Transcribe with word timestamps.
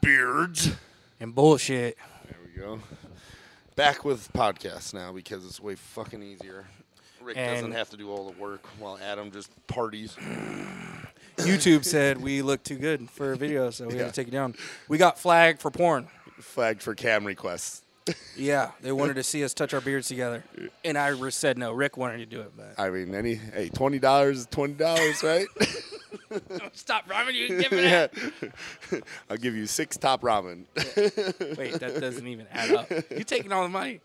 beards. 0.00 0.70
and 1.20 1.34
bullshit. 1.34 1.96
There 2.26 2.36
we 2.44 2.60
go. 2.60 2.80
Back 3.76 4.04
with 4.04 4.32
podcasts 4.32 4.92
now 4.94 5.12
because 5.12 5.44
it's 5.46 5.60
way 5.60 5.74
fucking 5.74 6.22
easier. 6.22 6.64
Rick 7.22 7.36
doesn't 7.36 7.72
have 7.72 7.90
to 7.90 7.96
do 7.96 8.10
all 8.10 8.30
the 8.30 8.38
work 8.40 8.64
while 8.78 8.98
Adam 9.02 9.30
just 9.30 9.50
parties. 9.66 10.16
YouTube 11.36 11.84
said 11.84 12.20
we 12.20 12.42
look 12.42 12.62
too 12.62 12.76
good 12.76 13.10
for 13.10 13.32
a 13.32 13.36
video, 13.36 13.70
so 13.70 13.86
we 13.86 13.94
Yeah. 13.94 14.04
had 14.04 14.14
to 14.14 14.20
take 14.20 14.28
it 14.28 14.32
down. 14.32 14.54
We 14.88 14.98
got 14.98 15.18
flagged 15.18 15.60
for 15.60 15.70
porn. 15.70 16.08
Flagged 16.40 16.82
for 16.82 16.94
cam 16.94 17.24
requests. 17.26 17.82
Yeah, 18.36 18.70
they 18.80 18.90
wanted 18.92 19.14
to 19.14 19.22
see 19.22 19.44
us 19.44 19.52
touch 19.54 19.72
our 19.74 19.80
beards 19.80 20.08
together, 20.08 20.42
and 20.84 20.96
I 20.96 21.08
re- 21.08 21.30
said 21.30 21.58
no. 21.58 21.72
Rick 21.72 21.96
wanted 21.98 22.18
to 22.18 22.26
do 22.26 22.40
it, 22.40 22.52
but 22.56 22.74
I 22.78 22.88
mean, 22.90 23.14
any 23.14 23.34
hey, 23.34 23.68
twenty 23.68 23.98
dollars 23.98 24.38
is 24.38 24.46
twenty 24.46 24.72
dollars, 24.74 25.22
right? 25.22 25.46
stop, 26.72 27.08
Robin. 27.08 27.34
You 27.34 27.48
give 27.60 27.72
me 27.72 27.82
yeah. 27.82 28.06
I'll 29.30 29.36
give 29.36 29.56
you 29.56 29.66
six 29.66 29.96
top 29.96 30.22
ramen. 30.22 30.64
Wait, 31.56 31.74
that 31.80 32.00
doesn't 32.00 32.26
even 32.26 32.46
add 32.52 32.72
up. 32.72 32.90
You 33.10 33.24
taking 33.24 33.52
all 33.52 33.62
the 33.62 33.68
money? 33.68 34.00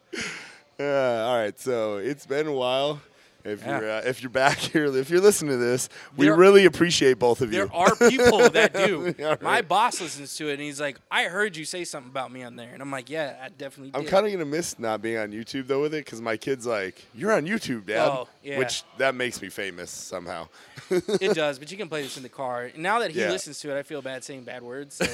Uh, 0.80 0.84
all 0.84 1.38
right, 1.38 1.60
so 1.60 1.98
it's 1.98 2.26
been 2.26 2.48
a 2.48 2.54
while. 2.54 3.00
If 3.46 3.62
Yeah. 3.62 3.80
you're 3.80 3.92
uh, 3.92 4.02
if 4.06 4.22
you're 4.24 4.30
back 4.32 4.58
here, 4.74 4.86
if 4.98 5.10
you're 5.10 5.22
listening 5.22 5.52
to 5.52 5.58
this, 5.58 5.88
we 6.18 6.26
There- 6.26 6.36
really 6.36 6.66
appreciate 6.66 7.20
both 7.20 7.42
of 7.42 7.54
you. 7.54 7.60
There 7.68 7.74
are 7.76 7.96
people 7.96 8.50
that 8.50 8.74
do. 8.74 9.14
Yeah, 9.20 9.36
My 9.42 9.56
right. 9.58 9.68
boss 9.68 10.02
listens 10.02 10.36
to 10.38 10.50
it, 10.50 10.54
and 10.54 10.62
he's 10.62 10.82
like, 10.82 10.98
"I 11.12 11.26
heard 11.26 11.56
you 11.56 11.64
say 11.64 11.84
something 11.86 12.10
about 12.10 12.32
me 12.32 12.44
on 12.44 12.56
there," 12.56 12.74
and 12.74 12.82
I'm 12.82 12.92
like, 12.92 13.10
"Yeah, 13.10 13.36
I 13.42 13.50
definitely. 13.50 13.92
I'm 13.94 14.06
kind 14.06 14.26
of 14.26 14.32
gonna 14.32 14.46
miss 14.46 14.78
not 14.80 15.02
being 15.02 15.18
on 15.18 15.32
YouTube 15.32 15.68
though 15.68 15.82
with 15.82 15.94
it 15.94 16.04
because 16.06 16.22
my 16.22 16.38
kid's 16.38 16.66
like, 16.66 17.06
"You're 17.14 17.32
on 17.34 17.46
YouTube, 17.46 17.86
Dad," 17.86 18.08
Oh, 18.08 18.28
yeah. 18.44 18.58
which 18.58 18.84
that 18.98 19.14
makes 19.16 19.42
me 19.42 19.50
famous 19.50 19.92
somehow. 19.92 20.48
it 20.90 21.34
does, 21.36 21.60
but 21.60 21.72
you 21.72 21.78
can 21.78 21.88
play 21.88 22.02
this 22.02 22.18
in 22.18 22.24
the 22.24 22.30
car. 22.30 22.64
And 22.74 22.80
now 22.84 23.00
that 23.00 23.12
he 23.12 23.20
Yeah. 23.20 23.30
listens 23.32 23.60
to 23.60 23.76
it, 23.76 23.78
I 23.80 23.84
feel 23.84 24.02
bad 24.02 24.24
saying 24.24 24.44
bad 24.44 24.64
words. 24.64 24.96
So 24.96 25.06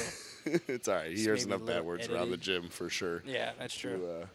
it's 0.68 0.88
all 0.88 0.96
right. 0.96 1.12
He 1.12 1.22
hears 1.22 1.44
enough 1.44 1.64
bad 1.64 1.84
words 1.84 2.08
around 2.08 2.30
the 2.30 2.36
gym 2.36 2.68
for 2.68 2.88
sure. 2.88 3.22
yeah, 3.26 3.52
that's 3.58 3.74
true. 3.74 3.98
To, 3.98 4.20
uh, 4.22 4.26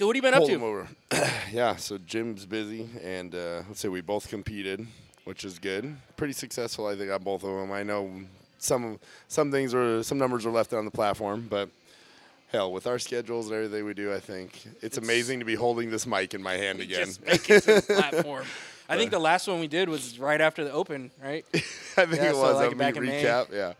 So 0.00 0.06
what 0.06 0.16
have 0.16 0.24
you 0.24 0.30
been 0.30 0.32
up 0.32 0.48
hold 0.48 0.50
to? 0.50 0.64
over. 0.64 0.88
yeah, 1.52 1.76
so 1.76 1.98
Jim's 1.98 2.46
busy, 2.46 2.88
and 3.04 3.34
uh, 3.34 3.64
let's 3.68 3.80
say 3.80 3.88
we 3.88 4.00
both 4.00 4.30
competed, 4.30 4.86
which 5.24 5.44
is 5.44 5.58
good. 5.58 5.94
Pretty 6.16 6.32
successful, 6.32 6.86
I 6.86 6.96
think, 6.96 7.10
on 7.10 7.22
both 7.22 7.44
of 7.44 7.50
them. 7.50 7.70
I 7.70 7.82
know 7.82 8.10
some 8.56 8.98
some 9.28 9.50
things 9.50 9.74
are 9.74 10.02
some 10.02 10.16
numbers 10.16 10.46
are 10.46 10.50
left 10.50 10.72
on 10.72 10.86
the 10.86 10.90
platform, 10.90 11.48
but 11.50 11.68
hell, 12.50 12.72
with 12.72 12.86
our 12.86 12.98
schedules 12.98 13.48
and 13.48 13.56
everything 13.56 13.84
we 13.84 13.92
do, 13.92 14.10
I 14.14 14.20
think 14.20 14.62
it's, 14.80 14.96
amazing 14.96 15.38
to 15.40 15.44
be 15.44 15.54
holding 15.54 15.90
this 15.90 16.06
mic 16.06 16.32
in 16.32 16.42
my 16.42 16.54
hand 16.54 16.80
again. 16.80 17.04
Just 17.04 17.26
make 17.26 17.50
it 17.50 17.64
to 17.64 17.74
the 17.74 17.82
platform. 17.94 18.46
I 18.88 18.96
think 18.96 19.10
the 19.10 19.18
last 19.18 19.48
one 19.48 19.60
we 19.60 19.68
did 19.68 19.90
was 19.90 20.18
right 20.18 20.40
after 20.40 20.64
the 20.64 20.72
Open, 20.72 21.10
right? 21.22 21.44
I 21.54 21.58
think 22.06 22.22
Yeah, 22.22 22.30
it 22.30 22.36
so 22.36 22.40
was 22.40 22.56
like 22.56 22.72
a 22.72 22.74
back 22.74 22.96
in 22.96 23.04
May. 23.04 23.22
Yeah. 23.22 23.74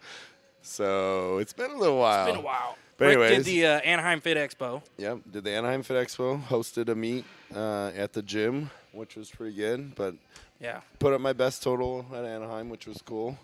So 0.60 1.38
it's 1.38 1.54
been 1.54 1.70
a 1.70 1.78
little 1.78 1.98
while. 1.98 2.26
It's 2.26 2.36
been 2.36 2.44
a 2.44 2.46
while. 2.46 2.76
But 3.00 3.06
Rick 3.06 3.18
anyways, 3.18 3.46
did 3.46 3.46
the 3.46 3.66
uh, 3.66 3.80
Anaheim 3.80 4.20
Fit 4.20 4.36
Expo. 4.36 4.82
Yep, 4.98 5.20
did 5.32 5.44
the 5.44 5.50
Anaheim 5.52 5.82
Fit 5.82 6.06
Expo, 6.06 6.38
hosted 6.44 6.90
a 6.90 6.94
meet 6.94 7.24
uh, 7.56 7.92
at 7.96 8.12
the 8.12 8.20
gym, 8.20 8.70
which 8.92 9.16
was 9.16 9.30
pretty 9.30 9.56
good. 9.56 9.94
But 9.94 10.16
Yeah. 10.60 10.82
put 10.98 11.14
up 11.14 11.20
my 11.22 11.32
best 11.32 11.62
total 11.62 12.04
at 12.14 12.26
Anaheim, 12.26 12.68
which 12.68 12.86
was 12.86 13.00
cool. 13.00 13.38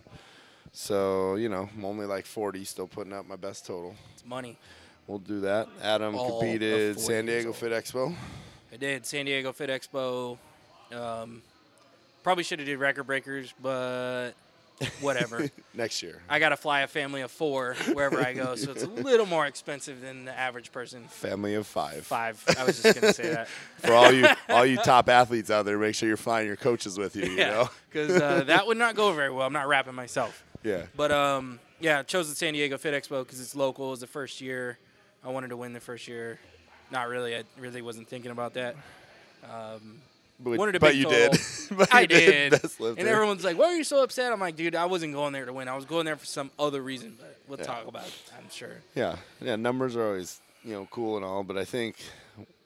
So 0.72 1.36
you 1.36 1.48
know, 1.48 1.70
I'm 1.74 1.86
only 1.86 2.04
like 2.04 2.26
40, 2.26 2.66
still 2.66 2.86
putting 2.86 3.14
up 3.14 3.26
my 3.26 3.36
best 3.36 3.64
total. 3.64 3.94
It's 4.12 4.26
money. 4.26 4.58
We'll 5.06 5.20
do 5.20 5.40
that. 5.40 5.68
Adam 5.82 6.16
All 6.16 6.38
competed 6.38 7.00
San 7.00 7.24
Diego. 7.24 7.54
Fit 7.54 7.72
Expo. 7.72 8.14
I 8.70 8.76
did 8.76 9.06
San 9.06 9.24
Diego 9.24 9.52
Fit 9.52 9.70
Expo. 9.70 10.36
Um, 10.92 11.40
probably 12.22 12.44
should 12.44 12.58
have 12.58 12.66
did 12.66 12.78
record 12.78 13.04
breakers, 13.04 13.54
but 13.62 14.32
whatever. 15.00 15.50
Next 15.74 16.02
year. 16.02 16.20
I 16.28 16.38
got 16.38 16.50
to 16.50 16.56
fly 16.56 16.80
a 16.80 16.86
family 16.86 17.22
of 17.22 17.30
four 17.30 17.74
wherever 17.92 18.20
I 18.20 18.32
go, 18.32 18.56
so 18.56 18.72
it's 18.72 18.82
a 18.82 18.88
little 18.88 19.26
more 19.26 19.46
expensive 19.46 20.00
than 20.00 20.24
the 20.24 20.38
average 20.38 20.72
person. 20.72 21.04
Family 21.04 21.54
of 21.54 21.66
five. 21.66 22.06
Five. 22.06 22.42
I 22.58 22.64
was 22.64 22.82
just 22.82 23.00
gonna 23.00 23.12
say 23.12 23.30
that. 23.30 23.48
For 23.78 23.92
all 23.92 24.12
you 24.12 24.26
all 24.48 24.66
you 24.66 24.76
top 24.78 25.08
athletes 25.08 25.50
out 25.50 25.64
there, 25.64 25.78
make 25.78 25.94
sure 25.94 26.08
you're 26.08 26.16
flying 26.16 26.46
your 26.46 26.56
coaches 26.56 26.98
with 26.98 27.16
you. 27.16 27.24
You 27.26 27.36
know. 27.36 27.70
because 27.90 28.20
uh, 28.20 28.44
that 28.44 28.66
would 28.66 28.76
not 28.78 28.94
go 28.94 29.12
very 29.12 29.30
well. 29.30 29.46
I'm 29.46 29.52
not 29.52 29.68
rapping 29.68 29.94
myself. 29.94 30.44
Yeah. 30.62 30.86
But 30.96 31.12
um, 31.12 31.60
yeah, 31.80 32.02
chose 32.02 32.28
the 32.28 32.34
San 32.34 32.54
Diego 32.54 32.78
Fit 32.78 32.94
Expo 32.94 33.24
because 33.24 33.40
it's 33.40 33.54
local. 33.54 33.88
It 33.88 33.90
was 33.90 34.00
the 34.00 34.06
first 34.06 34.40
year. 34.40 34.78
I 35.24 35.28
wanted 35.30 35.48
to 35.48 35.56
win 35.56 35.72
the 35.72 35.80
first 35.80 36.08
year. 36.08 36.38
Not 36.90 37.08
really. 37.08 37.36
I 37.36 37.42
really 37.58 37.82
wasn't 37.82 38.08
thinking 38.08 38.30
about 38.30 38.54
that. 38.54 38.76
Um, 39.44 40.00
But, 40.38 40.58
wanted 40.58 40.76
a 40.76 40.80
but 40.80 40.88
big 40.92 40.98
you 40.98 41.04
total. 41.04 41.30
did. 41.32 41.40
But 41.76 41.94
I 41.94 42.00
you 42.02 42.06
did. 42.06 42.50
Best 42.52 42.64
and 42.78 42.80
lifter. 42.80 43.08
everyone's 43.08 43.42
like, 43.44 43.56
"Why 43.58 43.66
are 43.66 43.74
you 43.74 43.84
so 43.84 44.02
upset?" 44.02 44.32
I'm 44.32 44.40
like, 44.40 44.54
"Dude, 44.56 44.74
I 44.74 44.84
wasn't 44.86 45.14
going 45.14 45.32
there 45.32 45.46
to 45.46 45.52
win. 45.52 45.66
I 45.68 45.74
was 45.76 45.84
going 45.84 46.04
there 46.06 46.16
for 46.16 46.26
some 46.26 46.50
other 46.58 46.80
reason." 46.82 47.16
But 47.18 47.36
we'll 47.48 47.58
Yeah. 47.58 47.64
talk 47.64 47.86
about 47.86 48.06
it. 48.06 48.12
I'm 48.38 48.48
sure. 48.50 48.76
Yeah, 48.94 49.16
yeah. 49.40 49.56
Numbers 49.56 49.96
are 49.96 50.04
always 50.06 50.40
you 50.62 50.72
know 50.74 50.86
cool 50.90 51.16
and 51.16 51.24
all, 51.24 51.42
but 51.42 51.56
I 51.56 51.64
think 51.64 51.96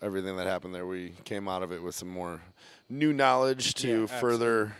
everything 0.02 0.36
that 0.36 0.46
happened 0.46 0.74
there, 0.74 0.86
we 0.86 1.12
came 1.24 1.48
out 1.48 1.62
of 1.62 1.70
it 1.72 1.82
with 1.82 1.94
some 1.94 2.08
more 2.08 2.40
new 2.88 3.12
knowledge 3.12 3.74
to 3.74 4.00
Yeah, 4.00 4.06
further 4.20 4.76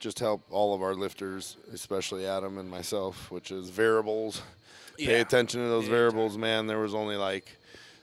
just 0.00 0.18
help 0.18 0.42
all 0.50 0.74
of 0.74 0.82
our 0.82 0.94
lifters, 0.94 1.56
especially 1.72 2.26
Adam 2.26 2.58
and 2.58 2.68
myself, 2.70 3.30
which 3.30 3.50
is 3.50 3.70
variables. 3.70 4.42
Pay 4.98 5.04
Yeah. 5.12 5.18
attention 5.18 5.60
to 5.62 5.68
those 5.68 5.84
Big 5.84 5.90
variables, 5.92 6.36
man. 6.36 6.66
There 6.66 6.78
was 6.80 6.94
only 6.94 7.16
like 7.16 7.56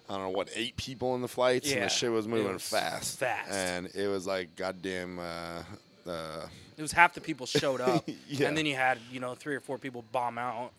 I 0.10 0.14
don't 0.16 0.24
know 0.24 0.30
what 0.38 0.50
eight 0.56 0.76
people 0.78 1.16
in 1.16 1.22
the 1.22 1.28
flights, 1.28 1.72
and 1.72 1.84
the 1.84 1.90
shit 1.90 2.12
was 2.12 2.28
moving 2.28 2.54
was 2.54 2.68
fast, 2.68 3.20
fast. 3.20 3.52
and 3.52 3.88
it 3.96 4.08
was 4.08 4.28
like 4.28 4.56
goddamn. 4.56 5.18
Uh, 5.20 5.64
uh, 6.10 6.48
It 6.78 6.82
was 6.82 6.92
half 6.92 7.14
the 7.14 7.22
people 7.22 7.46
showed 7.46 7.80
up, 7.82 8.08
Yeah. 8.28 8.48
and 8.48 8.58
then 8.58 8.66
you 8.66 8.76
had 8.76 8.98
you 9.12 9.20
know 9.20 9.34
three 9.36 9.56
or 9.56 9.60
four 9.62 9.78
people 9.78 10.04
bomb 10.12 10.38
out. 10.38 10.72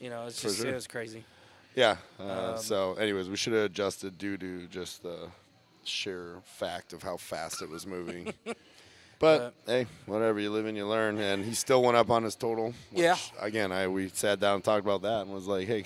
You 0.00 0.10
know, 0.10 0.26
it's 0.26 0.42
just 0.42 0.58
sure. 0.58 0.68
it 0.70 0.74
was 0.74 0.86
crazy. 0.86 1.24
Yeah. 1.74 1.96
Uh, 2.18 2.52
Um, 2.54 2.58
so, 2.58 2.94
anyways, 2.94 3.28
we 3.28 3.36
should 3.36 3.52
have 3.52 3.64
adjusted 3.64 4.18
due 4.18 4.36
to 4.38 4.66
just 4.66 5.02
the 5.02 5.28
sheer 5.84 6.36
fact 6.44 6.92
of 6.92 7.02
how 7.02 7.16
fast 7.16 7.62
it 7.62 7.68
was 7.68 7.86
moving. 7.86 8.32
but 9.18 9.54
hey, 9.66 9.86
whatever 10.06 10.38
you 10.40 10.50
live 10.50 10.66
and 10.66 10.76
you 10.76 10.86
learn. 10.86 11.18
And 11.18 11.44
he 11.44 11.54
still 11.54 11.82
went 11.82 11.96
up 11.96 12.10
on 12.10 12.22
his 12.24 12.34
total. 12.36 12.74
Which, 12.90 13.02
Yeah. 13.02 13.16
Again, 13.40 13.72
I 13.72 13.86
we 13.88 14.08
sat 14.08 14.38
down 14.40 14.56
and 14.56 14.64
talked 14.64 14.84
about 14.84 15.02
that 15.02 15.22
and 15.22 15.32
was 15.32 15.46
like, 15.46 15.66
hey, 15.66 15.84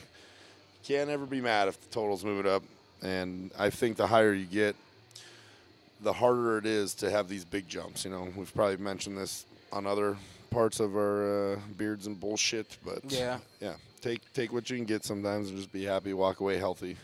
can't 0.84 1.10
ever 1.10 1.26
be 1.26 1.40
mad 1.40 1.68
if 1.68 1.80
the 1.80 1.88
total's 1.92 2.24
moving 2.24 2.50
up. 2.50 2.62
And 3.02 3.50
I 3.58 3.70
think 3.70 3.96
the 3.96 4.06
higher 4.06 4.32
you 4.32 4.46
get, 4.46 4.76
the 6.00 6.12
harder 6.12 6.58
it 6.58 6.66
is 6.66 6.94
to 6.94 7.10
have 7.10 7.28
these 7.28 7.44
big 7.44 7.68
jumps. 7.68 8.04
You 8.04 8.10
know, 8.12 8.28
we've 8.36 8.52
probably 8.54 8.76
mentioned 8.76 9.16
this 9.18 9.44
on 9.72 9.86
other 9.86 10.16
parts 10.50 10.80
of 10.80 10.94
our 10.96 11.52
uh, 11.54 11.58
beards 11.76 12.06
and 12.06 12.18
bullshit, 12.18 12.76
but 12.84 13.00
Yeah. 13.10 13.38
yeah, 13.60 13.74
take 14.00 14.20
take 14.34 14.52
what 14.52 14.68
you 14.70 14.76
can 14.76 14.84
get 14.84 15.04
sometimes 15.04 15.48
and 15.48 15.56
just 15.56 15.72
be 15.72 15.84
happy, 15.84 16.12
walk 16.12 16.40
away 16.40 16.58
healthy, 16.58 16.96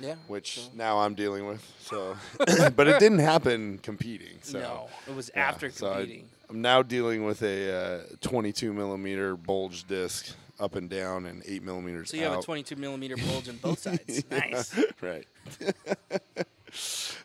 Yeah. 0.00 0.16
which 0.26 0.60
now 0.74 0.98
I'm 0.98 1.14
dealing 1.14 1.46
with. 1.46 1.62
So, 1.80 2.16
but 2.76 2.88
it 2.88 2.98
didn't 2.98 3.20
happen 3.20 3.78
competing. 3.78 4.38
So 4.42 4.58
no, 4.58 4.88
it 5.06 5.14
was 5.14 5.30
yeah, 5.34 5.48
after 5.48 5.70
so 5.70 5.90
I- 5.90 5.96
competing. 5.98 6.28
I'm 6.50 6.62
now 6.62 6.80
dealing 6.82 7.24
with 7.26 7.42
a 7.42 7.70
uh, 7.70 8.00
22 8.22 8.72
millimeter 8.72 9.36
bulge 9.36 9.86
disc 9.86 10.34
up 10.60 10.74
and 10.74 10.90
down 10.90 11.26
and 11.26 11.42
eight 11.46 11.62
millimeters 11.62 12.10
so 12.10 12.16
you 12.16 12.24
have 12.24 12.38
a 12.38 12.42
22 12.42 12.76
millimeter 12.76 13.16
bulge 13.28 13.48
on 13.48 13.56
both 13.56 13.78
sides. 13.78 14.24
Nice. 14.30 14.74
right. 15.00 15.26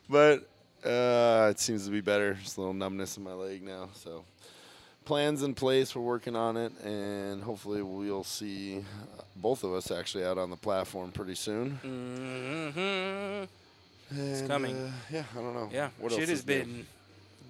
but 0.09 0.47
uh, 0.85 1.47
it 1.51 1.59
seems 1.59 1.85
to 1.85 1.91
be 1.91 2.01
better. 2.01 2.35
Just 2.35 2.57
a 2.57 2.61
little 2.61 2.73
numbness 2.73 3.17
in 3.17 3.23
my 3.23 3.33
leg 3.33 3.63
now. 3.63 3.89
So 3.93 4.23
plans 5.05 5.43
in 5.43 5.53
place. 5.53 5.95
We're 5.95 6.01
working 6.01 6.35
on 6.35 6.57
it, 6.57 6.71
and 6.83 7.41
hopefully 7.43 7.81
we'll 7.81 8.23
see 8.23 8.79
uh, 8.79 9.21
both 9.35 9.63
of 9.63 9.73
us 9.73 9.91
actually 9.91 10.25
out 10.25 10.37
on 10.37 10.49
the 10.49 10.55
platform 10.57 11.11
pretty 11.11 11.35
soon. 11.35 11.71
hmm 11.81 13.45
It's 14.17 14.41
coming. 14.47 14.75
uh, 14.77 14.91
yeah, 15.11 15.23
I 15.31 15.35
don't 15.41 15.53
know. 15.53 15.69
Yeah, 15.71 15.89
What 15.97 16.11
shit 16.11 16.21
else 16.21 16.29
has 16.29 16.39
is 16.39 16.47
new? 16.47 16.85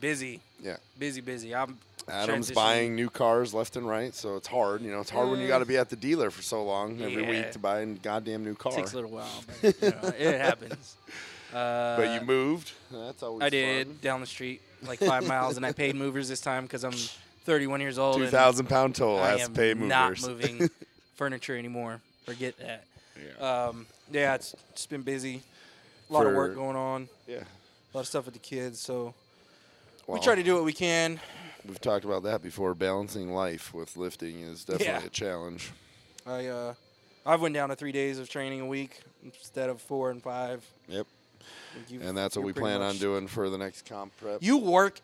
Busy, 0.03 0.39
Yeah. 0.61 0.75
busy, 0.99 1.21
busy. 1.21 1.55
I'm 1.55 1.77
Adam's 2.09 2.51
buying 2.51 2.93
new 2.95 3.09
cars 3.09 3.53
left 3.53 3.77
and 3.77 3.87
right, 3.87 4.13
so 4.13 4.35
it's 4.35 4.47
hard. 4.49 4.81
You 4.81 4.91
know, 4.91 4.99
it's 4.99 5.09
hard 5.09 5.29
when 5.29 5.39
you 5.39 5.45
Uh, 5.45 5.55
got 5.55 5.59
to 5.59 5.65
be 5.65 5.77
at 5.77 5.89
the 5.89 5.95
dealer 5.95 6.29
for 6.29 6.41
so 6.41 6.61
long 6.63 7.01
every 7.01 7.23
yeah. 7.23 7.29
week 7.29 7.51
to 7.53 7.59
buy 7.59 7.79
a 7.79 7.85
goddamn 7.85 8.43
new 8.43 8.53
car. 8.55 8.73
It 8.73 8.75
takes 8.75 8.91
a 8.91 8.95
little 8.95 9.11
while, 9.11 9.43
but 9.61 9.75
you 9.81 9.89
know, 9.89 10.13
it 10.19 10.41
happens. 10.41 10.97
Uh, 11.53 11.95
but 11.95 12.13
you 12.19 12.27
moved. 12.27 12.71
That's 12.91 13.23
always 13.23 13.43
I 13.43 13.49
did 13.49 13.87
fun. 13.87 13.99
down 14.01 14.19
the 14.19 14.27
street 14.27 14.61
like 14.85 14.99
five 14.99 15.25
miles, 15.25 15.55
and 15.55 15.65
I 15.65 15.71
paid 15.71 15.95
movers 15.95 16.27
this 16.27 16.41
time 16.41 16.63
because 16.63 16.83
I'm 16.83 16.91
31 17.45 17.79
years 17.79 17.97
old. 17.97 18.17
Two 18.17 18.27
thousand 18.27 18.67
pound 18.67 18.95
toll 18.95 19.19
I 19.19 19.37
has 19.37 19.47
to 19.47 19.53
pay 19.53 19.73
movers. 19.73 19.87
not 19.89 20.21
moving 20.29 20.69
furniture 21.15 21.55
anymore. 21.57 22.01
Forget 22.25 22.57
that. 22.57 22.83
Yeah. 23.39 23.65
Um, 23.67 23.85
yeah, 24.11 24.35
it's 24.35 24.53
it's 24.71 24.85
been 24.87 25.03
busy. 25.03 25.41
A 26.09 26.13
lot 26.13 26.25
of 26.27 26.33
work 26.33 26.53
going 26.55 26.75
on. 26.75 27.07
yeah. 27.27 27.37
A 27.37 27.97
lot 27.97 28.01
of 28.01 28.07
stuff 28.07 28.25
with 28.25 28.33
the 28.33 28.39
kids. 28.41 28.79
So 28.81 29.13
we 30.07 30.19
try 30.19 30.35
to 30.35 30.43
do 30.43 30.55
what 30.55 30.63
we 30.63 30.73
can. 30.73 31.19
We've 31.65 31.79
talked 31.79 32.03
about 32.05 32.23
that 32.23 32.41
before. 32.41 32.73
Balancing 32.75 33.31
life 33.33 33.73
with 33.73 33.95
lifting 33.95 34.41
is 34.41 34.65
definitely 34.65 34.87
Yeah. 34.87 35.05
a 35.05 35.09
challenge. 35.09 35.71
I 36.25 36.47
uh, 36.47 36.73
I've 37.25 37.41
went 37.41 37.53
down 37.55 37.69
to 37.69 37.75
three 37.75 37.91
days 37.93 38.19
of 38.19 38.29
training 38.29 38.61
a 38.61 38.65
week 38.65 39.01
instead 39.23 39.69
of 39.69 39.81
four 39.81 40.11
and 40.11 40.21
five. 40.21 40.65
Yep. 40.87 41.07
And 42.01 42.15
that's 42.17 42.35
what 42.35 42.45
we 42.45 42.53
plan 42.53 42.81
on 42.81 42.97
doing 42.97 43.27
for 43.27 43.49
the 43.49 43.57
next 43.57 43.85
comp 43.85 44.15
prep. 44.17 44.41
You 44.43 44.57
work, 44.57 44.99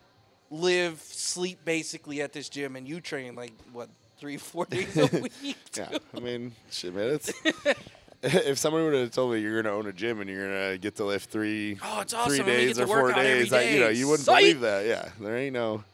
live, 0.50 1.00
sleep 1.00 1.58
basically 1.64 2.22
at 2.22 2.32
this 2.32 2.48
gym, 2.48 2.76
and 2.76 2.86
you 2.86 3.00
train 3.00 3.34
like 3.34 3.52
what 3.72 3.88
three, 4.18 4.36
four 4.36 4.64
days 4.70 4.96
a 4.96 5.06
week. 5.42 5.56
Yeah. 5.76 5.88
I 6.14 6.20
mean, 6.20 6.52
shit, 6.70 6.94
man. 6.94 7.08
It's 7.14 7.32
if 8.50 8.58
somebody 8.58 8.84
would 8.84 8.94
have 8.94 9.10
told 9.12 9.32
me 9.32 9.40
you're 9.40 9.62
gonna 9.62 9.74
own 9.74 9.86
a 9.86 9.92
gym 9.92 10.20
and 10.20 10.28
you're 10.28 10.46
gonna 10.46 10.78
get 10.78 10.96
to 10.96 11.04
lift 11.04 11.30
three, 11.30 11.78
Oh, 11.82 12.00
it's 12.00 12.12
three 12.12 12.20
awesome, 12.20 12.36
and 12.40 12.46
days 12.46 12.78
or 12.78 12.86
four 12.86 13.12
days, 13.12 13.52
I, 13.52 13.62
you 13.62 13.80
know, 13.80 13.88
you 13.88 14.08
wouldn't 14.08 14.26
Psych! 14.26 14.38
believe 14.40 14.60
that. 14.60 14.86
Yeah, 14.86 15.08
there 15.20 15.36
ain't 15.36 15.54
no, 15.54 15.84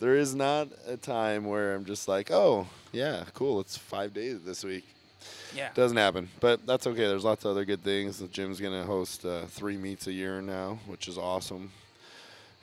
there 0.00 0.16
is 0.16 0.34
not 0.34 0.68
a 0.86 0.96
time 0.96 1.44
where 1.46 1.74
I'm 1.74 1.84
just 1.84 2.08
like, 2.08 2.30
oh, 2.30 2.66
yeah, 2.92 3.24
cool, 3.34 3.60
it's 3.60 3.76
five 3.76 4.12
days 4.12 4.40
this 4.44 4.64
week. 4.64 4.84
Yeah. 5.54 5.68
Doesn't 5.74 5.96
happen, 5.98 6.28
but 6.40 6.66
that's 6.66 6.86
okay. 6.86 7.06
There's 7.06 7.24
lots 7.24 7.44
of 7.44 7.52
other 7.52 7.64
good 7.64 7.82
things. 7.84 8.18
The 8.18 8.26
gym's 8.28 8.58
gonna 8.60 8.84
host 8.84 9.24
uh, 9.24 9.46
three 9.46 9.76
meets 9.76 10.06
a 10.06 10.12
year 10.12 10.40
now, 10.42 10.78
which 10.86 11.08
is 11.08 11.16
awesome. 11.18 11.70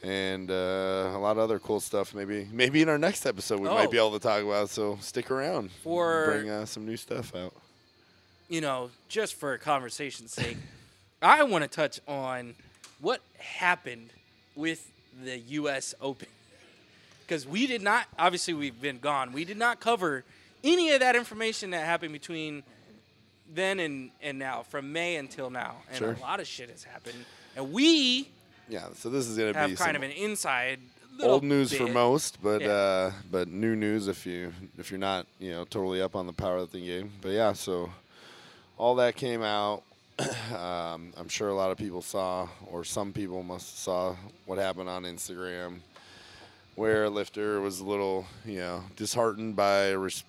And 0.02 0.50
uh, 0.50 1.12
a 1.14 1.20
lot 1.20 1.32
of 1.32 1.40
other 1.40 1.60
cool 1.60 1.80
stuff. 1.82 2.14
Maybe, 2.16 2.48
maybe 2.54 2.82
in 2.82 2.88
our 2.90 2.98
next 2.98 3.26
episode 3.26 3.60
we 3.60 3.68
Oh. 3.68 3.74
might 3.76 3.92
be 3.92 3.98
able 3.98 4.14
to 4.14 4.20
talk 4.20 4.42
about. 4.44 4.70
So 4.70 4.98
stick 5.02 5.30
around. 5.30 5.72
For- 5.84 6.26
bring 6.32 6.50
uh, 6.50 6.66
some 6.66 6.86
new 6.86 6.96
stuff 6.98 7.36
out. 7.36 7.54
You 8.50 8.62
know, 8.62 8.90
just 9.08 9.36
for 9.36 9.58
conversation's 9.58 10.34
sake, 10.34 10.58
I 11.22 11.44
want 11.44 11.64
to 11.64 11.70
touch 11.70 12.00
on 12.08 12.56
what 13.00 13.22
happened 13.38 14.10
with 14.56 14.92
the 15.24 15.38
U.S. 15.38 15.94
Open. 16.02 16.28
Because 17.26 17.46
we 17.46 17.68
did 17.68 17.82
not, 17.82 18.08
obviously, 18.18 18.54
we've 18.54 18.82
been 18.82 19.00
gone. 19.00 19.32
We 19.32 19.46
did 19.46 19.58
not 19.58 19.80
cover 19.80 20.24
any 20.64 20.92
of 20.92 21.00
that 21.02 21.16
information 21.16 21.70
that 21.72 21.86
happened 21.86 22.12
between 22.12 22.64
then 23.54 23.80
and, 23.80 24.12
and 24.22 24.40
now, 24.40 24.64
from 24.64 24.92
May 24.92 25.16
until 25.16 25.50
now. 25.50 25.76
And 25.90 25.98
Sure. 25.98 26.14
a 26.14 26.20
lot 26.20 26.40
of 26.40 26.48
shit 26.48 26.70
has 26.70 26.84
happened. 26.84 27.24
And 27.56 27.72
we 27.72 28.30
Yeah, 28.68 28.86
so 28.96 29.10
this 29.10 29.28
is 29.28 29.38
gonna 29.38 29.54
have 29.54 29.70
be 29.72 29.76
kind 29.76 29.98
of 29.98 30.04
an 30.04 30.12
inside 30.12 30.80
old 31.22 31.44
news 31.44 31.74
for 31.74 31.88
most, 31.88 32.42
but 32.42 32.62
Yeah. 32.62 32.70
uh, 32.70 33.14
but 33.32 33.48
new 33.48 33.76
news 33.76 34.08
if 34.08 34.26
you 34.28 34.54
if 34.78 34.92
you're 34.92 35.00
not 35.00 35.26
you 35.40 35.52
know 35.52 35.66
totally 35.66 36.02
up 36.02 36.16
on 36.16 36.28
the 36.28 36.34
powerlifting 36.34 36.86
game. 36.86 37.12
But 37.22 37.30
yeah, 37.30 37.54
so 37.54 37.92
all 38.80 38.96
that 38.96 39.16
came 39.16 39.44
out. 39.44 39.84
um, 40.54 41.14
I'm 41.16 41.30
sure 41.30 41.50
a 41.50 41.54
lot 41.54 41.70
of 41.72 41.78
people 41.78 42.02
saw, 42.02 42.48
or 42.72 42.84
some 42.84 43.14
people 43.14 43.44
must 43.44 43.70
have 43.72 43.78
saw 43.80 44.16
what 44.48 44.58
happened 44.58 44.90
on 44.90 45.04
Instagram, 45.04 45.80
where 46.76 47.04
a 47.06 47.10
lifter 47.10 47.62
was 47.62 47.80
a 47.80 47.86
little 47.86 48.26
you 48.46 48.58
know 48.58 48.84
disheartened 48.96 49.56
by 49.56 49.92
res- 49.92 50.24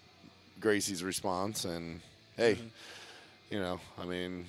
Gracie's 0.61 1.03
response, 1.03 1.65
and 1.65 2.01
hey, 2.37 2.55
Mm-hmm. 2.57 3.55
you 3.55 3.61
know, 3.61 3.81
I 3.99 4.05
mean, 4.05 4.45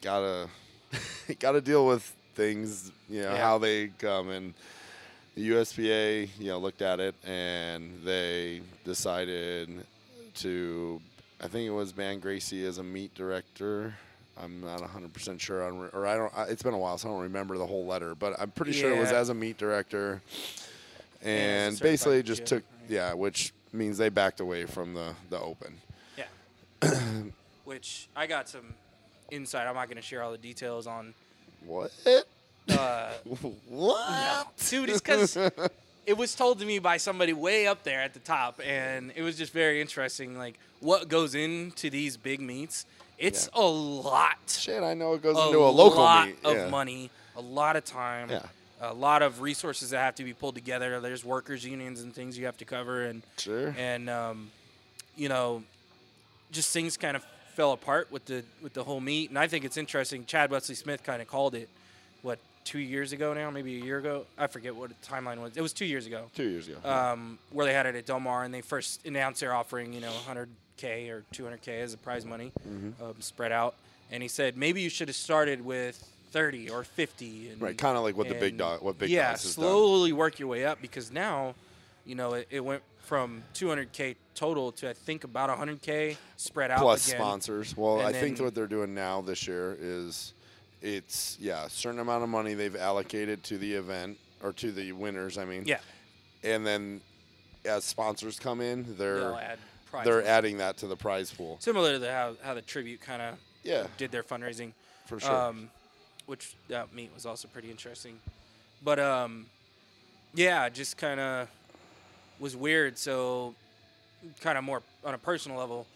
gotta 0.00 0.48
gotta 1.38 1.60
deal 1.60 1.86
with 1.86 2.02
things, 2.34 2.90
you 3.08 3.22
know, 3.22 3.32
Yeah. 3.34 3.42
how 3.42 3.58
they 3.58 3.88
come 3.98 4.30
and 4.30 4.54
the 5.36 5.50
USPA, 5.50 6.28
you 6.38 6.48
know, 6.48 6.58
looked 6.58 6.82
at 6.82 6.98
it 6.98 7.14
and 7.24 8.02
they 8.04 8.62
decided 8.84 9.68
to, 10.36 11.00
I 11.42 11.48
think 11.48 11.66
it 11.66 11.70
was 11.70 11.92
ban 11.92 12.20
Gracie 12.20 12.64
as 12.66 12.78
a 12.78 12.82
meet 12.82 13.14
director. 13.14 13.94
I'm 14.40 14.60
not 14.60 14.80
100% 14.80 15.40
sure 15.40 15.62
on, 15.64 15.90
or 15.92 16.06
I 16.06 16.16
don't. 16.16 16.32
I- 16.36 16.44
It's 16.44 16.62
been 16.62 16.74
a 16.74 16.78
while, 16.78 16.98
so 16.98 17.08
I 17.08 17.12
don't 17.12 17.22
remember 17.22 17.58
the 17.58 17.66
whole 17.66 17.86
letter, 17.86 18.14
but 18.14 18.38
I'm 18.40 18.50
pretty 18.50 18.72
sure 18.72 18.94
it 18.94 18.98
was 18.98 19.12
as 19.12 19.28
a 19.28 19.34
meet 19.34 19.58
director, 19.58 20.22
and 21.22 21.74
certified 21.74 21.82
basically 21.92 22.22
just 22.22 22.46
took, 22.46 22.62
yeah, 22.88 23.12
which 23.12 23.52
means 23.72 23.98
they 23.98 24.08
backed 24.08 24.40
away 24.40 24.64
from 24.66 24.94
the 24.94 25.14
the 25.28 25.38
open. 25.40 25.78
Yeah. 26.16 26.24
Which 27.64 28.08
I 28.16 28.26
got 28.26 28.48
some 28.48 28.74
insight. 29.30 29.66
I'm 29.68 29.74
not 29.76 29.86
going 29.86 29.96
to 29.96 30.02
share 30.02 30.22
all 30.24 30.32
the 30.32 30.38
details 30.38 30.88
on. 30.88 31.14
What? 31.64 31.92
Uh, 32.68 33.12
what? 33.68 34.46
dude, 34.68 34.88
it's 34.90 35.00
because 35.00 35.36
it 36.06 36.16
was 36.16 36.34
told 36.34 36.58
to 36.60 36.66
me 36.66 36.78
by 36.78 36.96
somebody 36.96 37.32
way 37.32 37.66
up 37.66 37.82
there 37.84 38.00
at 38.00 38.14
the 38.14 38.20
top, 38.20 38.60
and 38.64 39.12
it 39.14 39.22
was 39.22 39.36
just 39.36 39.52
very 39.52 39.80
interesting. 39.80 40.36
Like 40.38 40.58
what 40.80 41.08
goes 41.08 41.34
into 41.34 41.90
these 41.90 42.16
big 42.16 42.40
meets. 42.40 42.86
It's 43.18 43.50
a 43.52 43.60
lot, 43.60 44.38
Shit, 44.48 44.82
I 44.82 44.94
know 44.94 45.12
it 45.12 45.22
goes 45.22 45.36
a 45.36 45.46
into 45.48 45.58
a 45.58 45.68
local 45.68 45.98
lot 46.00 46.28
meet. 46.28 46.38
of 46.42 46.70
money, 46.70 47.10
a 47.36 47.40
lot 47.42 47.76
of 47.76 47.84
time, 47.84 48.30
Yeah. 48.30 48.46
a 48.80 48.94
lot 48.94 49.20
of 49.20 49.42
resources 49.42 49.90
that 49.90 49.98
have 49.98 50.14
to 50.14 50.24
be 50.24 50.32
pulled 50.32 50.54
together. 50.54 50.98
There's 51.00 51.22
workers 51.22 51.62
unions 51.62 52.00
and 52.00 52.14
things 52.14 52.38
you 52.38 52.46
have 52.46 52.56
to 52.56 52.64
cover, 52.64 53.04
and 53.04 53.22
Sure. 53.36 53.74
and 53.76 54.08
um, 54.08 54.50
you 55.16 55.28
know, 55.28 55.62
just 56.50 56.72
things 56.72 56.96
kind 56.96 57.14
of 57.14 57.22
fell 57.54 57.72
apart 57.72 58.10
with 58.10 58.24
the 58.24 58.42
with 58.62 58.72
the 58.72 58.84
whole 58.84 59.00
meet. 59.00 59.28
And 59.28 59.38
I 59.38 59.46
think 59.48 59.66
it's 59.66 59.76
interesting. 59.76 60.24
Chad 60.24 60.50
Wesley 60.50 60.74
Smith 60.74 61.02
kind 61.04 61.20
of 61.20 61.28
called 61.28 61.54
it, 61.54 61.68
what 62.22 62.38
two 62.64 62.78
years 62.78 63.12
ago 63.12 63.32
now, 63.34 63.50
maybe 63.50 63.80
a 63.80 63.84
year 63.84 63.98
ago. 63.98 64.26
I 64.38 64.46
forget 64.46 64.74
what 64.74 64.90
the 64.90 65.06
timeline 65.06 65.38
was. 65.40 65.56
It 65.56 65.60
was 65.62 65.72
two 65.72 65.84
years 65.86 66.06
ago, 66.06 66.30
Two 66.34 66.48
years 66.48 66.68
ago. 66.68 66.78
um, 66.88 67.38
where 67.52 67.66
they 67.66 67.72
had 67.72 67.86
it 67.86 67.94
at 67.96 68.06
Del 68.06 68.20
Mar, 68.20 68.44
and 68.44 68.52
they 68.52 68.60
first 68.60 69.04
announced 69.06 69.40
they're 69.40 69.54
offering 69.54 69.92
you 69.92 70.00
know 70.00 70.12
100k 70.28 71.10
or 71.10 71.24
200k 71.34 71.80
as 71.80 71.94
a 71.94 71.98
prize 71.98 72.24
money, 72.24 72.52
Mm-hmm. 72.68 73.02
um, 73.02 73.14
spread 73.20 73.52
out. 73.52 73.74
And 74.12 74.22
he 74.22 74.28
said 74.28 74.56
maybe 74.56 74.80
you 74.80 74.90
should 74.90 75.08
have 75.08 75.16
started 75.16 75.64
with 75.64 75.96
30 76.32 76.70
or 76.70 76.84
50. 76.84 77.50
And, 77.50 77.62
right, 77.62 77.76
kind 77.76 77.96
of 77.96 78.02
like 78.04 78.16
what 78.16 78.28
the 78.28 78.34
big 78.34 78.50
and, 78.50 78.58
dog, 78.58 78.82
what 78.82 78.98
big 78.98 79.10
yeah, 79.10 79.30
has 79.30 79.42
done. 79.42 79.52
slowly 79.52 80.12
work 80.12 80.38
your 80.38 80.48
way 80.48 80.64
up 80.64 80.80
because 80.82 81.10
now, 81.10 81.54
you 82.04 82.14
know, 82.14 82.34
it, 82.34 82.46
it 82.50 82.60
went 82.64 82.82
from 83.00 83.42
200k 83.54 84.14
total 84.36 84.70
to 84.72 84.88
I 84.90 84.92
think 84.92 85.24
about 85.24 85.50
100k 85.56 86.16
spread 86.36 86.70
out 86.70 86.78
plus 86.80 87.08
again. 87.08 87.20
sponsors. 87.20 87.76
Well, 87.76 87.98
And 88.00 88.08
I 88.08 88.12
think 88.12 88.38
what 88.40 88.54
they're 88.54 88.66
doing 88.68 88.94
now 88.94 89.20
this 89.20 89.46
year 89.48 89.76
is 89.80 90.32
it's 90.82 91.36
yeah, 91.40 91.66
a 91.66 91.70
certain 91.70 92.00
amount 92.00 92.22
of 92.22 92.28
money 92.28 92.54
they've 92.54 92.76
allocated 92.76 93.42
to 93.44 93.58
the 93.58 93.74
event 93.74 94.18
or 94.42 94.52
to 94.54 94.72
the 94.72 94.92
winners. 94.92 95.38
I 95.38 95.44
mean, 95.44 95.64
Yeah, 95.66 95.78
and 96.42 96.66
then 96.66 97.00
as 97.64 97.84
sponsors 97.84 98.38
come 98.38 98.60
in, 98.60 98.96
they're 98.96 99.34
add 99.34 99.58
prize 99.90 100.04
they're 100.04 100.16
money. 100.16 100.26
adding 100.28 100.56
that 100.58 100.76
to 100.78 100.86
the 100.86 100.96
prize 100.96 101.30
pool. 101.32 101.56
similar 101.60 101.92
to 101.92 101.98
the, 101.98 102.10
how 102.12 102.34
how 102.42 102.54
the 102.54 102.62
tribute 102.62 103.00
kind 103.00 103.20
of 103.22 103.34
Yeah, 103.62 103.86
did 103.98 104.10
their 104.10 104.22
fundraising. 104.22 104.72
for 105.06 105.20
sure. 105.20 105.30
Um, 105.30 105.68
which 106.26 106.54
that 106.68 106.92
meet 106.94 107.10
was 107.12 107.26
also 107.26 107.48
pretty 107.48 107.70
interesting. 107.70 108.18
But 108.84 108.98
um, 109.00 109.46
yeah, 110.32 110.68
just 110.68 110.96
kind 110.96 111.18
of 111.20 111.48
was 112.38 112.54
weird. 112.56 112.96
So, 112.96 113.54
kind 114.40 114.56
of 114.56 114.62
more 114.64 114.80
on 115.04 115.12
a 115.12 115.18
personal 115.18 115.58
level, 115.58 115.86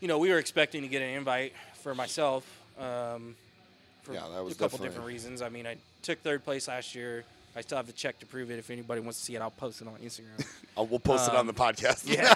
you 0.00 0.08
know, 0.08 0.18
we 0.18 0.28
were 0.30 0.38
expecting 0.38 0.82
to 0.82 0.88
get 0.88 1.02
an 1.02 1.10
invite 1.10 1.52
for 1.82 1.94
myself. 1.94 2.44
Um, 2.78 3.36
for 4.08 4.14
Yeah, 4.14 4.28
that 4.34 4.42
was 4.42 4.54
a 4.54 4.58
couple 4.58 4.78
different 4.78 5.06
reasons. 5.06 5.42
I 5.42 5.48
mean, 5.48 5.66
I 5.66 5.76
took 6.02 6.20
third 6.22 6.44
place 6.44 6.68
last 6.68 6.94
year. 6.94 7.24
I 7.56 7.60
still 7.60 7.76
have 7.76 7.86
the 7.86 7.92
check 7.92 8.18
to 8.20 8.26
prove 8.26 8.50
it. 8.50 8.58
If 8.58 8.70
anybody 8.70 9.00
wants 9.00 9.18
to 9.18 9.24
see 9.24 9.34
it, 9.34 9.42
I'll 9.42 9.50
post 9.50 9.82
it 9.82 9.88
on 9.88 9.94
Instagram. 9.96 10.46
Uh, 10.76 10.82
we'll 10.90 11.00
post 11.00 11.28
it 11.28 11.34
on 11.34 11.40
um, 11.40 11.46
the 11.46 11.54
podcast. 11.54 12.06
yeah, 12.06 12.34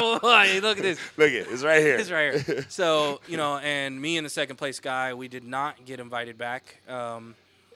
look 0.62 0.76
at 0.78 0.82
this. 0.82 0.98
look 1.16 1.28
at 1.28 1.34
it, 1.34 1.48
it's 1.50 1.62
right 1.62 1.80
here. 1.80 1.96
It's 1.96 2.10
right 2.10 2.40
here. 2.40 2.66
So 2.68 3.20
you 3.26 3.36
know, 3.36 3.58
and 3.58 4.00
me 4.00 4.16
and 4.16 4.24
the 4.24 4.30
second 4.30 4.56
place 4.56 4.80
guy, 4.80 5.14
we 5.14 5.28
did 5.28 5.44
not 5.44 5.84
get 5.84 6.00
invited 6.00 6.38
back. 6.38 6.80
Um, 6.88 7.34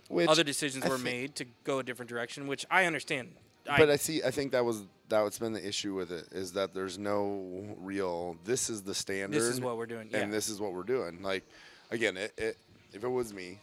Which, 0.08 0.28
other 0.28 0.44
decisions 0.44 0.84
I 0.84 0.88
were 0.88 0.98
made 0.98 1.34
to 1.36 1.46
go 1.64 1.78
a 1.80 1.82
different 1.82 2.08
direction, 2.08 2.46
which 2.46 2.64
I 2.70 2.84
understand. 2.84 3.30
but 3.66 3.90
I 3.90 3.96
see. 3.96 4.22
I 4.22 4.30
think 4.30 4.52
that 4.52 4.64
was 4.64 4.84
that's 5.08 5.38
been 5.38 5.52
the 5.52 5.66
issue 5.66 5.94
with 5.94 6.12
it 6.12 6.28
is 6.32 6.52
that 6.52 6.74
there's 6.74 6.98
no 6.98 7.76
real. 7.80 8.36
This 8.44 8.70
is 8.70 8.82
the 8.82 8.94
standard. 8.94 9.36
this 9.36 9.48
is 9.48 9.60
what 9.60 9.76
we're 9.76 9.86
doing. 9.86 10.08
Yeah. 10.10 10.18
and 10.18 10.32
this 10.32 10.48
is 10.48 10.60
what 10.60 10.72
we're 10.72 10.82
doing. 10.82 11.22
Like, 11.22 11.44
again, 11.90 12.16
it, 12.16 12.32
it, 12.36 12.56
if 12.94 13.04
it 13.04 13.08
was 13.08 13.34
me, 13.34 13.58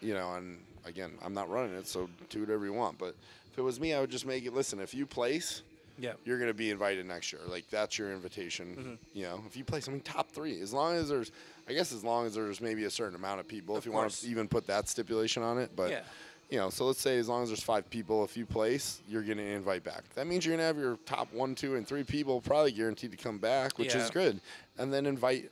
you 0.00 0.14
know, 0.14 0.34
and 0.34 0.58
again, 0.84 1.12
I'm 1.24 1.34
not 1.34 1.50
running 1.50 1.74
it, 1.74 1.86
so 1.86 2.08
do 2.28 2.40
whatever 2.40 2.64
you 2.64 2.72
want. 2.72 2.98
But 2.98 3.14
if 3.50 3.58
it 3.58 3.62
was 3.62 3.80
me, 3.80 3.94
I 3.94 4.00
would 4.00 4.10
just 4.10 4.26
make 4.26 4.44
it. 4.46 4.54
Listen, 4.54 4.80
if 4.80 4.94
you 4.94 5.06
place, 5.06 5.62
yeah. 5.98 6.12
you're 6.24 6.38
going 6.38 6.50
to 6.50 6.54
be 6.54 6.70
invited 6.70 7.06
next 7.06 7.32
year. 7.32 7.42
Like 7.48 7.68
that's 7.70 7.98
your 7.98 8.12
invitation. 8.12 8.76
Mm-hmm. 8.78 9.18
You 9.18 9.22
know, 9.24 9.42
if 9.46 9.56
you 9.56 9.64
place, 9.64 9.88
I 9.88 9.92
mean, 9.92 10.00
top 10.00 10.30
three. 10.30 10.60
As 10.60 10.72
long 10.72 10.94
as 10.94 11.08
there's, 11.08 11.32
I 11.68 11.72
guess, 11.72 11.92
as 11.92 12.04
long 12.04 12.26
as 12.26 12.34
there's 12.34 12.60
maybe 12.60 12.84
a 12.84 12.90
certain 12.90 13.14
amount 13.16 13.40
of 13.40 13.48
people, 13.48 13.76
Of 13.76 13.82
if 13.82 13.86
you 13.86 13.92
want 13.92 14.10
to 14.10 14.28
even 14.28 14.48
put 14.48 14.66
that 14.66 14.88
stipulation 14.88 15.42
on 15.42 15.58
it. 15.58 15.70
But 15.74 15.90
Yeah. 15.90 16.02
you 16.50 16.58
know, 16.58 16.70
so 16.70 16.86
let's 16.86 17.00
say 17.00 17.18
as 17.18 17.28
long 17.28 17.42
as 17.42 17.48
there's 17.50 17.62
five 17.62 17.88
people, 17.90 18.24
if 18.24 18.36
you 18.36 18.46
place, 18.46 19.00
you're 19.08 19.22
going 19.22 19.38
to 19.38 19.44
invite 19.44 19.84
back. 19.84 20.04
That 20.14 20.26
means 20.26 20.44
you're 20.44 20.56
going 20.56 20.62
to 20.62 20.66
have 20.66 20.78
your 20.78 20.98
top 21.06 21.32
one, 21.32 21.54
two, 21.54 21.76
and 21.76 21.86
three 21.86 22.04
people 22.04 22.40
probably 22.40 22.72
guaranteed 22.72 23.10
to 23.12 23.16
come 23.16 23.38
back, 23.38 23.78
which 23.78 23.94
Yeah. 23.94 24.04
is 24.04 24.10
good. 24.10 24.40
And 24.78 24.92
then 24.92 25.06
invite, 25.06 25.50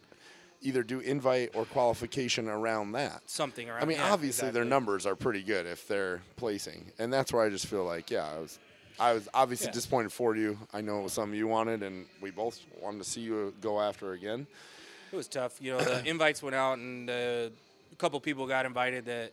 either 0.61 0.83
do 0.83 1.01
invite 1.01 1.51
or 1.55 1.65
qualification 1.65 2.49
around 2.49 2.93
that. 2.93 3.23
Something 3.27 3.69
around. 3.69 3.83
I 3.83 3.87
mean, 3.87 3.99
yeah, 3.99 4.13
obviously 4.13 4.51
their 4.51 4.65
numbers 4.65 5.07
are 5.07 5.15
pretty 5.17 5.43
good 5.43 5.67
if 5.67 5.87
they're 5.87 6.21
placing, 6.37 6.93
and 6.99 7.13
that's 7.13 7.33
where 7.33 7.45
I 7.45 7.49
just 7.51 7.67
feel 7.67 7.85
like, 7.85 8.11
yeah, 8.11 8.27
I 8.27 8.39
was, 8.39 8.59
I 8.99 9.13
was 9.13 9.29
obviously 9.33 9.69
Yeah. 9.69 9.73
disappointed 9.73 10.13
for 10.13 10.35
you. 10.37 10.59
I 10.73 10.81
know 10.81 11.01
it 11.01 11.03
was 11.05 11.13
something 11.13 11.39
you 11.39 11.47
wanted, 11.47 11.83
and 11.83 12.07
we 12.21 12.31
both 12.31 12.61
wanted 12.81 12.99
to 12.99 13.09
see 13.09 13.21
you 13.21 13.55
go 13.61 13.81
after 13.81 14.13
again. 14.13 14.47
It 15.13 15.17
was 15.17 15.29
tough. 15.29 15.59
You 15.61 15.73
know, 15.73 15.81
the 15.81 16.05
invites 16.09 16.43
went 16.43 16.57
out, 16.57 16.79
and 16.79 17.09
uh, 17.09 17.13
a 17.13 17.97
couple 17.97 18.19
people 18.21 18.47
got 18.47 18.67
invited 18.67 19.05
that 19.07 19.33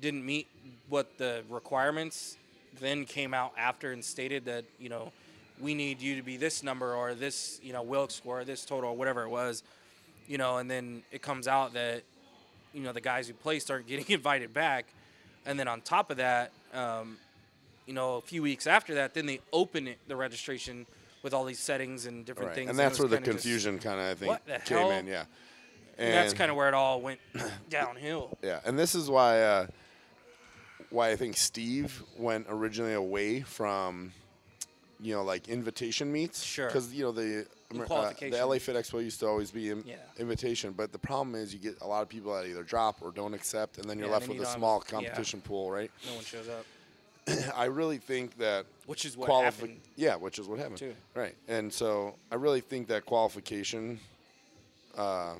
didn't 0.00 0.24
meet 0.24 0.46
what 0.88 1.18
the 1.18 1.42
requirements. 1.50 2.36
Then 2.78 3.04
came 3.04 3.34
out 3.34 3.52
after 3.58 3.92
and 3.92 4.02
stated 4.02 4.44
that 4.44 4.64
you 4.78 4.88
know 4.88 5.12
we 5.60 5.74
need 5.74 6.00
you 6.00 6.16
to 6.16 6.22
be 6.22 6.36
this 6.36 6.62
number 6.62 6.94
or 6.94 7.14
this 7.14 7.58
you 7.62 7.72
know 7.72 7.82
Wilk 7.82 8.10
score, 8.12 8.44
this 8.44 8.64
total, 8.64 8.90
or 8.90 8.96
whatever 8.96 9.24
it 9.24 9.28
was. 9.28 9.64
You 10.30 10.38
know, 10.38 10.58
and 10.58 10.70
then 10.70 11.02
it 11.10 11.22
comes 11.22 11.48
out 11.48 11.72
that 11.74 12.04
you 12.72 12.82
know 12.82 12.92
the 12.92 13.00
guys 13.00 13.26
who 13.26 13.34
placed 13.34 13.68
aren't 13.68 13.88
getting 13.88 14.04
invited 14.14 14.54
back, 14.54 14.86
and 15.44 15.58
then 15.58 15.66
on 15.66 15.80
top 15.80 16.10
of 16.12 16.18
that, 16.18 16.52
um, 16.72 17.16
you 17.84 17.92
know, 17.94 18.14
a 18.14 18.20
few 18.20 18.40
weeks 18.40 18.68
after 18.68 18.94
that, 18.94 19.12
then 19.12 19.26
they 19.26 19.40
open 19.52 19.88
it, 19.88 19.98
the 20.06 20.14
registration 20.14 20.86
with 21.24 21.34
all 21.34 21.44
these 21.44 21.58
settings 21.58 22.06
and 22.06 22.24
different 22.24 22.50
Right. 22.50 22.54
things. 22.54 22.70
And 22.70 22.78
that's 22.78 23.00
where 23.00 23.08
the 23.08 23.18
confusion 23.18 23.80
kind 23.80 23.98
of 23.98 24.06
I 24.06 24.14
think 24.14 24.28
What 24.30 24.46
the 24.46 24.60
came 24.64 24.78
hell? 24.78 24.90
in. 24.92 25.06
Yeah. 25.08 25.24
and 25.98 26.14
that's 26.14 26.32
kind 26.32 26.48
of 26.48 26.56
where 26.56 26.68
it 26.68 26.74
all 26.74 27.00
went 27.00 27.18
downhill. 27.68 28.38
Yeah, 28.40 28.60
and 28.64 28.78
this 28.78 28.94
is 28.94 29.10
why 29.10 29.42
uh, 29.42 29.66
why 30.90 31.10
I 31.10 31.16
think 31.16 31.36
Steve 31.36 32.04
went 32.16 32.46
originally 32.48 32.94
away 32.94 33.40
from 33.40 34.12
you 35.00 35.12
know 35.12 35.24
like 35.24 35.48
invitation 35.48 36.12
meets. 36.12 36.44
Sure. 36.44 36.68
Because 36.68 36.94
you 36.94 37.02
know 37.02 37.10
the 37.12 37.22
And 37.22 37.46
uh, 37.72 38.12
the 38.18 38.44
LA 38.44 38.58
Fit 38.58 38.74
Expo 38.76 39.02
used 39.02 39.20
to 39.20 39.26
always 39.26 39.50
be 39.50 39.70
in, 39.70 39.82
Yeah. 39.86 39.96
invitation, 40.18 40.72
but 40.72 40.92
the 40.92 40.98
problem 40.98 41.34
is 41.34 41.52
you 41.54 41.60
get 41.60 41.80
a 41.80 41.86
lot 41.86 42.02
of 42.02 42.08
people 42.08 42.34
that 42.34 42.46
either 42.46 42.62
drop 42.64 43.00
or 43.02 43.10
don't 43.12 43.34
accept, 43.34 43.78
and 43.78 43.88
then 43.88 43.98
you're 43.98 44.08
Yeah, 44.08 44.12
left 44.14 44.26
then 44.26 44.36
with 44.38 44.46
you 44.46 44.50
a 44.52 44.54
small 44.56 44.80
have- 44.80 44.88
yeah. 44.88 44.98
competition 45.08 45.40
pool, 45.40 45.70
right? 45.70 45.90
No 46.06 46.14
one 46.16 46.24
shows 46.24 46.48
up, 46.48 46.66
I 47.56 47.66
really 47.66 47.98
think 47.98 48.38
that 48.38 48.66
which 48.86 49.04
is 49.04 49.16
what 49.16 49.28
qualifi- 49.28 49.44
happened. 49.44 49.80
Yeah, 49.96 50.16
which 50.16 50.38
is 50.38 50.48
what 50.48 50.58
happened. 50.58 50.78
too. 50.78 50.94
Right. 51.14 51.36
And 51.48 51.72
so 51.72 52.16
I 52.32 52.34
really 52.36 52.60
think 52.60 52.88
that 52.88 53.06
qualification, 53.06 54.00
uh, 54.96 55.34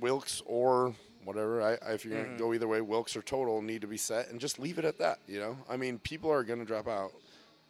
Wilks 0.00 0.42
or 0.46 0.94
whatever, 1.24 1.60
I, 1.60 1.72
I 1.86 1.92
if 1.92 2.04
you're 2.06 2.14
Mm-hmm. 2.16 2.32
to 2.36 2.38
go 2.38 2.54
either 2.54 2.68
way, 2.68 2.80
Wilks 2.80 3.16
or 3.16 3.22
total 3.22 3.60
need 3.60 3.82
to 3.82 3.86
be 3.86 3.98
set 3.98 4.30
and 4.30 4.40
just 4.40 4.58
leave 4.58 4.78
it 4.78 4.84
at 4.86 4.98
that. 4.98 5.18
You 5.28 5.40
know, 5.40 5.58
I 5.68 5.76
mean, 5.76 5.98
people 5.98 6.30
are 6.32 6.42
going 6.42 6.58
to 6.60 6.64
drop 6.64 6.88
out 6.88 7.12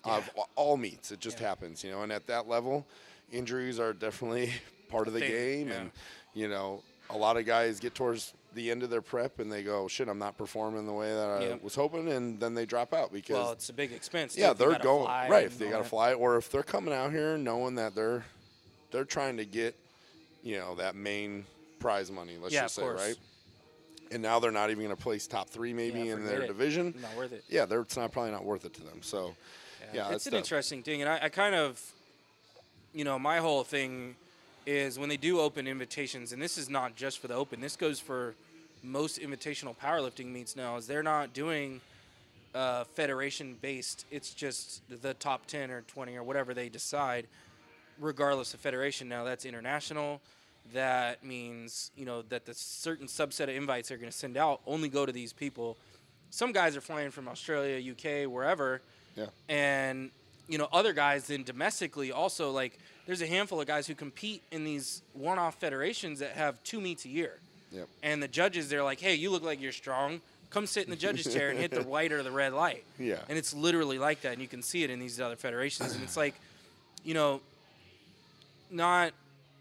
of 0.04 0.30
all 0.54 0.76
meets. 0.76 1.10
It 1.10 1.18
just 1.20 1.38
happens, 1.40 1.82
you 1.82 1.90
know, 1.90 2.02
and 2.02 2.12
at 2.12 2.26
that 2.28 2.46
level, 2.48 2.86
injuries 3.32 3.78
are 3.80 3.92
definitely 3.92 4.52
part 4.88 5.06
of 5.08 5.12
the 5.14 5.20
Thing, 5.20 5.30
game. 5.30 5.68
yeah. 5.68 5.74
And, 5.74 5.90
you 6.34 6.48
know, 6.48 6.82
a 7.10 7.16
lot 7.16 7.36
of 7.36 7.44
guys 7.46 7.80
get 7.80 7.94
towards 7.94 8.32
the 8.54 8.70
end 8.70 8.82
of 8.82 8.90
their 8.90 9.02
prep 9.02 9.38
and 9.38 9.50
they 9.50 9.62
go, 9.62 9.84
oh, 9.84 9.88
shit, 9.88 10.08
I'm 10.08 10.18
not 10.18 10.36
performing 10.36 10.86
the 10.86 10.92
way 10.92 11.12
that 11.12 11.28
I 11.30 11.58
was 11.62 11.74
hoping. 11.74 12.08
And 12.10 12.38
then 12.40 12.54
they 12.54 12.66
drop 12.66 12.92
out 12.92 13.12
because 13.12 13.34
Well, 13.34 13.52
it's 13.52 13.68
a 13.68 13.72
big 13.72 13.92
expense. 13.92 14.36
yeah, 14.36 14.52
they're 14.52 14.78
going 14.78 15.06
right. 15.06 15.44
If 15.44 15.58
they 15.58 15.68
got 15.70 15.78
to 15.78 15.84
fly, 15.84 16.12
or 16.14 16.36
if 16.36 16.50
they're 16.50 16.62
coming 16.62 16.92
out 16.94 17.12
here 17.12 17.36
knowing 17.38 17.76
that 17.76 17.94
they're 17.94 18.24
they're 18.90 19.04
trying 19.04 19.36
to 19.36 19.44
get, 19.44 19.76
you 20.42 20.58
know, 20.58 20.74
that 20.76 20.96
main 20.96 21.44
prize 21.78 22.10
money. 22.10 22.36
Let's 22.40 22.52
Yeah, 22.54 22.62
just 22.62 22.74
say, 22.74 22.84
right? 22.84 23.16
And 24.10 24.20
now 24.20 24.40
they're 24.40 24.50
not 24.50 24.70
even 24.70 24.82
going 24.84 24.96
to 24.96 25.00
place 25.00 25.28
top 25.28 25.48
three, 25.48 25.72
maybe 25.72 26.00
Yeah, 26.00 26.14
in 26.14 26.24
their 26.26 26.42
it. 26.42 26.48
division. 26.48 26.94
Not 27.00 27.16
worth 27.16 27.32
it. 27.32 27.44
Yeah, 27.48 27.66
they're, 27.66 27.82
it's 27.82 27.96
not 27.96 28.10
probably 28.10 28.32
not 28.32 28.44
worth 28.44 28.64
it 28.64 28.74
to 28.74 28.80
them. 28.82 29.02
So, 29.02 29.36
yeah, 29.94 30.10
it's 30.12 30.26
an 30.26 30.32
tough. 30.32 30.38
interesting 30.38 30.82
thing, 30.82 31.00
and 31.02 31.08
I, 31.08 31.20
I 31.22 31.28
kind 31.28 31.54
of, 31.54 31.80
you 32.94 33.04
know, 33.04 33.18
my 33.18 33.38
whole 33.38 33.64
thing 33.64 34.16
is 34.66 34.98
when 34.98 35.08
they 35.08 35.16
do 35.16 35.40
open 35.40 35.66
invitations, 35.66 36.32
and 36.32 36.40
this 36.42 36.58
is 36.58 36.68
not 36.68 36.94
just 36.96 37.18
for 37.18 37.28
the 37.28 37.34
open. 37.34 37.60
This 37.60 37.76
goes 37.76 37.98
for 38.00 38.34
most 38.82 39.20
invitational 39.20 39.76
powerlifting 39.76 40.26
meets 40.26 40.56
now. 40.56 40.76
Is 40.76 40.86
they're 40.86 41.02
not 41.02 41.32
doing 41.32 41.80
uh, 42.54 42.84
federation 42.84 43.56
based. 43.60 44.04
It's 44.10 44.32
just 44.34 44.82
the 45.02 45.14
top 45.14 45.46
ten 45.46 45.70
or 45.70 45.82
twenty 45.82 46.16
or 46.16 46.22
whatever 46.22 46.52
they 46.54 46.68
decide, 46.68 47.26
regardless 47.98 48.54
of 48.54 48.60
federation. 48.60 49.08
Now 49.08 49.24
that's 49.24 49.44
international. 49.44 50.20
That 50.74 51.24
means 51.24 51.90
you 51.96 52.04
know 52.04 52.22
that 52.22 52.44
the 52.46 52.54
certain 52.54 53.06
subset 53.06 53.44
of 53.44 53.50
invites 53.50 53.88
they're 53.88 53.98
going 53.98 54.12
to 54.12 54.16
send 54.16 54.36
out 54.36 54.60
only 54.66 54.88
go 54.88 55.06
to 55.06 55.12
these 55.12 55.32
people. 55.32 55.76
Some 56.30 56.52
guys 56.52 56.76
are 56.76 56.80
flying 56.80 57.10
from 57.10 57.26
Australia, 57.28 57.92
UK, 57.92 58.30
wherever 58.30 58.80
Yeah. 59.16 59.26
and 59.48 60.10
you 60.50 60.58
know 60.58 60.68
other 60.72 60.92
guys 60.92 61.28
then 61.28 61.44
domestically 61.44 62.12
also 62.12 62.50
like 62.50 62.78
there's 63.06 63.22
a 63.22 63.26
handful 63.26 63.60
of 63.60 63.66
guys 63.66 63.86
who 63.86 63.94
compete 63.94 64.42
in 64.50 64.64
these 64.64 65.02
one-off 65.14 65.54
federations 65.54 66.18
that 66.18 66.32
have 66.32 66.62
two 66.64 66.80
meets 66.80 67.04
a 67.04 67.08
year. 67.08 67.38
Yep. 67.72 67.88
and 68.02 68.20
the 68.20 68.26
judges 68.26 68.68
they're 68.68 68.82
like 68.82 68.98
hey 68.98 69.14
you 69.14 69.30
look 69.30 69.44
like 69.44 69.60
you're 69.62 69.72
strong. 69.72 70.20
Come 70.50 70.66
sit 70.66 70.82
in 70.82 70.90
the 70.90 70.96
judge's 70.96 71.32
chair 71.32 71.50
and 71.50 71.58
hit 71.58 71.70
the 71.70 71.82
white 71.94 72.10
or 72.10 72.24
the 72.24 72.32
red 72.32 72.52
light. 72.52 72.84
Yeah. 72.98 73.20
and 73.28 73.38
it's 73.38 73.54
literally 73.54 73.98
like 73.98 74.22
that 74.22 74.32
and 74.32 74.42
you 74.42 74.48
can 74.48 74.62
see 74.62 74.82
it 74.82 74.90
in 74.90 74.98
these 74.98 75.20
other 75.20 75.36
federations. 75.36 75.94
And 75.94 76.02
it's 76.02 76.16
like 76.16 76.34
you 77.04 77.14
know 77.14 77.40
not 78.72 79.12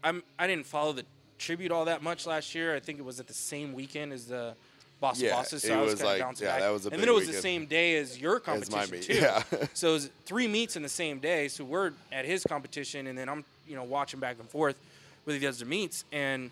i'm 0.04 0.22
i 0.38 0.46
didn't 0.46 0.66
follow 0.66 0.92
the 0.92 1.04
tribute 1.38 1.72
all 1.72 1.86
that 1.86 2.02
much 2.02 2.26
last 2.26 2.54
year. 2.54 2.76
I 2.76 2.80
think 2.80 2.98
it 2.98 3.04
was 3.04 3.18
at 3.18 3.26
the 3.26 3.34
same 3.34 3.72
weekend 3.72 4.12
as 4.12 4.26
the 4.26 4.54
Boss 5.00 5.20
Yeah, 5.20 5.30
Bosses, 5.32 5.62
so 5.62 5.72
it 5.72 5.76
I 5.76 5.80
was, 5.80 5.92
was 5.92 6.00
kind 6.00 6.08
like- 6.12 6.20
of 6.20 6.26
bouncing 6.26 6.46
yeah, 6.46 6.52
back. 6.52 6.60
that 6.60 6.70
was 6.70 6.86
a 6.86 6.90
and 6.90 7.00
then 7.00 7.08
it 7.08 7.14
was 7.14 7.26
the 7.26 7.32
same 7.32 7.64
day 7.66 7.96
as 7.96 8.18
your 8.20 8.38
competition 8.38 8.90
meet, 8.90 9.02
too. 9.02 9.14
yeah. 9.14 9.42
so 9.74 9.90
it 9.90 9.92
was 9.94 10.10
three 10.26 10.46
meets 10.46 10.76
in 10.76 10.82
the 10.82 10.88
same 10.90 11.18
day. 11.20 11.48
So 11.48 11.64
we're 11.64 11.92
at 12.12 12.24
his 12.26 12.44
competition, 12.44 13.06
and 13.06 13.16
then 13.18 13.28
I'm 13.28 13.44
you 13.66 13.74
know 13.76 13.84
watching 13.84 14.20
back 14.20 14.36
and 14.38 14.48
forth 14.48 14.76
with 15.24 15.40
the 15.40 15.46
other 15.46 15.64
meets, 15.64 16.04
and 16.12 16.50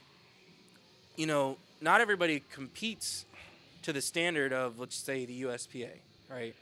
you 1.17 1.27
know 1.27 1.57
not 1.81 2.01
everybody 2.01 2.43
competes 2.53 3.25
to 3.83 3.93
the 3.93 4.01
standard 4.01 4.53
of 4.53 4.79
let's 4.79 4.97
say 4.97 5.25
the 5.27 5.43
USPA, 5.43 5.91
right? 6.31 6.55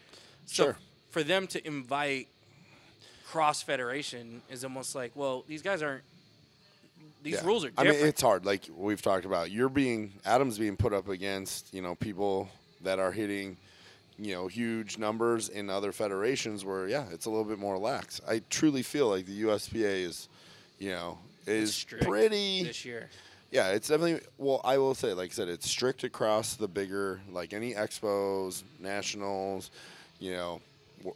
So 0.47 0.65
Sure. 0.65 0.77
for 1.11 1.23
them 1.23 1.47
to 1.49 1.67
invite 1.67 2.27
cross 3.29 3.63
federation 3.63 4.43
is 4.51 4.65
almost 4.65 4.95
like, 4.95 5.13
well, 5.15 5.45
these 5.49 5.63
guys 5.63 5.83
aren't. 5.83 6.03
These 7.23 7.35
Yeah. 7.35 7.47
rules 7.47 7.65
are 7.65 7.71
I 7.77 7.85
mean, 7.85 7.95
it's 7.95 8.23
hard. 8.23 8.45
Like 8.47 8.69
we've 8.77 9.03
talked 9.03 9.25
about, 9.25 9.51
you're 9.51 9.69
being 9.69 10.13
Adam's 10.25 10.59
being 10.59 10.77
put 10.77 10.93
up 10.93 11.09
against 11.09 11.73
you 11.75 11.83
know 11.83 11.95
people 11.97 12.49
that 12.83 12.99
are 12.99 13.11
hitting 13.13 13.57
you 14.19 14.33
know 14.35 14.47
huge 14.47 14.97
numbers 14.97 15.49
in 15.49 15.69
other 15.69 15.93
federations 15.93 16.65
where 16.65 16.87
yeah, 16.89 17.07
it's 17.13 17.27
a 17.27 17.31
little 17.31 17.45
bit 17.45 17.59
more 17.59 17.79
lax. 17.79 18.21
I 18.29 18.43
truly 18.51 18.83
feel 18.83 19.09
like 19.09 19.27
the 19.27 19.43
USPA 19.43 20.05
is 20.05 20.29
you 20.79 20.91
know 20.91 21.19
is 21.47 21.85
pretty 22.03 22.63
this 22.65 22.85
year. 22.85 23.09
yeah, 23.51 23.71
it's 23.71 23.89
definitely. 23.89 24.21
Well, 24.39 24.61
I 24.65 24.79
will 24.79 24.95
say, 24.95 25.13
like 25.13 25.31
I 25.31 25.35
said, 25.35 25.49
it's 25.49 25.69
strict 25.69 26.05
across 26.05 26.55
the 26.55 26.69
bigger, 26.69 27.21
like 27.33 27.53
any 27.53 27.75
expos, 27.75 28.63
nationals, 28.81 29.71
you 30.21 30.33
know, 30.33 30.61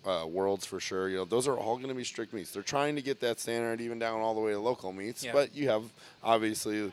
uh, 0.07 0.27
worlds 0.27 0.67
for 0.67 0.81
sure. 0.81 1.09
You 1.09 1.19
know, 1.19 1.25
those 1.25 1.49
are 1.49 1.57
all 1.57 1.77
going 1.77 1.89
to 1.89 1.95
be 1.95 2.05
strict 2.05 2.33
meets. 2.33 2.51
They're 2.51 2.63
trying 2.63 2.97
to 2.97 3.03
get 3.03 3.21
that 3.21 3.41
standard 3.41 3.81
even 3.81 3.99
down 3.99 4.21
all 4.21 4.35
the 4.35 4.41
way 4.41 4.53
to 4.53 4.59
local 4.59 4.93
meets. 4.93 5.25
Yeah. 5.25 5.33
But 5.33 5.55
you 5.55 5.69
have 5.69 5.83
obviously 6.23 6.93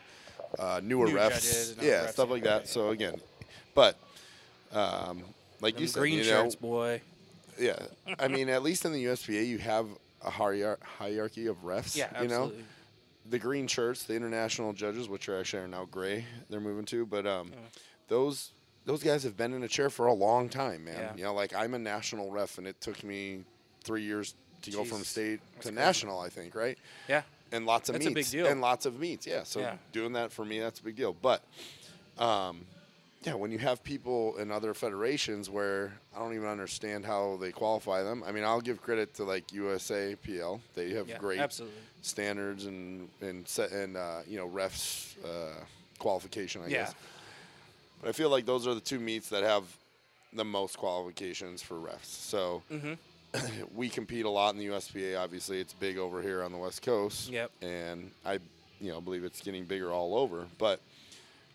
uh, 0.58 0.80
newer 0.82 1.06
New 1.06 1.14
refs, 1.16 1.30
judges 1.30 1.70
and 1.70 1.78
other 1.78 1.88
yeah, 1.88 2.04
refs, 2.06 2.12
stuff 2.12 2.30
like 2.30 2.44
that. 2.44 2.68
So 2.68 2.90
again, 2.90 3.20
but 3.74 3.96
um, 4.72 5.22
like 5.60 5.74
Them 5.74 5.82
you 5.82 5.88
said, 5.88 6.00
green 6.00 6.18
you 6.18 6.24
shirts, 6.24 6.54
know, 6.54 6.68
boy. 6.68 7.00
yeah. 7.58 7.78
I 8.18 8.28
mean, 8.28 8.48
at 8.48 8.62
least 8.62 8.84
in 8.84 8.92
the 8.92 9.04
USPA, 9.04 9.46
you 9.46 9.58
have 9.58 9.86
a 10.24 10.30
hierarchy 10.30 11.46
of 11.46 11.62
refs. 11.64 11.96
Yeah, 11.96 12.22
you 12.22 12.28
know 12.28 12.44
absolutely. 12.44 12.64
the 13.30 13.38
green 13.38 13.66
shirts, 13.66 14.04
the 14.04 14.14
international 14.14 14.72
judges, 14.72 15.08
which 15.08 15.28
are 15.28 15.38
actually 15.38 15.62
are 15.62 15.68
now 15.68 15.86
gray, 15.90 16.24
they're 16.50 16.60
moving 16.60 16.84
to. 16.86 17.06
But 17.06 17.26
um, 17.26 17.52
those 18.08 18.50
those 18.88 19.02
guys 19.02 19.22
have 19.22 19.36
been 19.36 19.52
in 19.52 19.62
a 19.62 19.68
chair 19.68 19.90
for 19.90 20.06
a 20.06 20.14
long 20.14 20.48
time, 20.48 20.84
man. 20.86 20.96
Yeah. 20.98 21.12
You 21.16 21.22
know, 21.24 21.34
like 21.34 21.54
I'm 21.54 21.74
a 21.74 21.78
national 21.78 22.30
ref, 22.30 22.56
and 22.56 22.66
it 22.66 22.80
took 22.80 23.04
me 23.04 23.44
three 23.84 24.02
years 24.02 24.34
to 24.62 24.70
go 24.70 24.82
from 24.82 25.04
state 25.04 25.40
that's 25.54 25.66
to 25.66 25.72
crazy. 25.72 25.86
national. 25.86 26.20
I 26.20 26.30
think, 26.30 26.54
right? 26.54 26.78
Yeah. 27.06 27.22
And 27.52 27.66
lots 27.66 27.88
of 27.90 27.94
That's 27.94 28.06
a 28.06 28.10
meets, 28.10 28.30
big 28.32 28.40
deal. 28.40 28.50
and 28.50 28.60
lots 28.62 28.86
of 28.86 28.98
meets. 28.98 29.26
Yeah. 29.26 29.42
So 29.44 29.60
Yeah. 29.60 29.76
doing 29.92 30.14
that 30.14 30.32
for 30.32 30.44
me, 30.44 30.58
that's 30.58 30.80
a 30.80 30.82
big 30.82 30.96
deal. 30.96 31.12
But 31.12 31.42
um, 32.18 32.64
yeah, 33.24 33.34
when 33.34 33.50
you 33.50 33.58
have 33.58 33.82
people 33.84 34.36
in 34.38 34.50
other 34.50 34.72
federations 34.74 35.50
where 35.50 35.92
I 36.16 36.18
don't 36.18 36.34
even 36.34 36.48
understand 36.48 37.04
how 37.04 37.36
they 37.40 37.52
qualify 37.52 38.02
them. 38.02 38.22
I 38.26 38.32
mean, 38.32 38.44
I'll 38.44 38.60
give 38.62 38.80
credit 38.82 39.12
to 39.16 39.24
like 39.24 39.52
USA 39.52 40.14
PL. 40.16 40.60
They 40.74 40.90
have 40.94 41.08
Yeah, 41.08 41.18
great 41.18 41.40
absolutely. 41.40 41.78
standards 42.00 42.64
and 42.66 43.08
and 43.20 43.46
set 43.46 43.70
and 43.72 43.96
uh, 43.98 44.20
you 44.26 44.38
know 44.38 44.48
refs 44.48 45.14
uh, 45.24 45.62
qualification. 45.98 46.62
I 46.62 46.68
Yeah. 46.68 46.84
guess. 46.84 46.94
But 48.00 48.08
I 48.08 48.12
feel 48.12 48.30
like 48.30 48.46
those 48.46 48.66
are 48.66 48.74
the 48.74 48.80
two 48.80 48.98
meets 48.98 49.28
that 49.30 49.42
have 49.42 49.64
the 50.32 50.44
most 50.44 50.76
qualifications 50.78 51.62
for 51.62 51.74
refs. 51.74 52.04
So 52.04 52.62
Mm-hmm. 52.70 52.94
we 53.74 53.88
compete 53.88 54.24
a 54.24 54.30
lot 54.30 54.54
in 54.54 54.58
the 54.58 54.66
USPA. 54.68 55.18
Obviously, 55.18 55.60
it's 55.60 55.72
big 55.74 55.98
over 55.98 56.22
here 56.22 56.42
on 56.42 56.52
the 56.52 56.58
West 56.58 56.82
Coast. 56.82 57.30
Yep. 57.30 57.50
And 57.62 58.10
I, 58.24 58.38
you 58.80 58.90
know, 58.90 59.00
believe 59.00 59.24
it's 59.24 59.40
getting 59.40 59.64
bigger 59.64 59.92
all 59.92 60.16
over. 60.16 60.46
But 60.58 60.80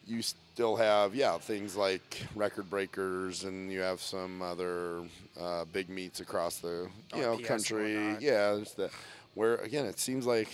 you 0.06 0.22
still 0.22 0.76
have, 0.76 1.16
yeah, 1.16 1.38
things 1.38 1.76
like 1.76 2.22
record 2.36 2.70
breakers, 2.70 3.44
and 3.44 3.72
you 3.72 3.80
have 3.80 4.02
some 4.02 4.42
other 4.42 5.02
uh, 5.40 5.66
big 5.66 5.90
meets 5.90 6.20
across 6.20 6.58
the, 6.60 6.88
you 7.16 7.22
know, 7.22 7.38
RPS 7.38 7.46
country. 7.46 8.18
Yeah, 8.20 8.60
that. 8.78 8.92
Where 9.34 9.56
again, 9.56 9.86
it 9.86 9.98
seems 9.98 10.28
like 10.28 10.50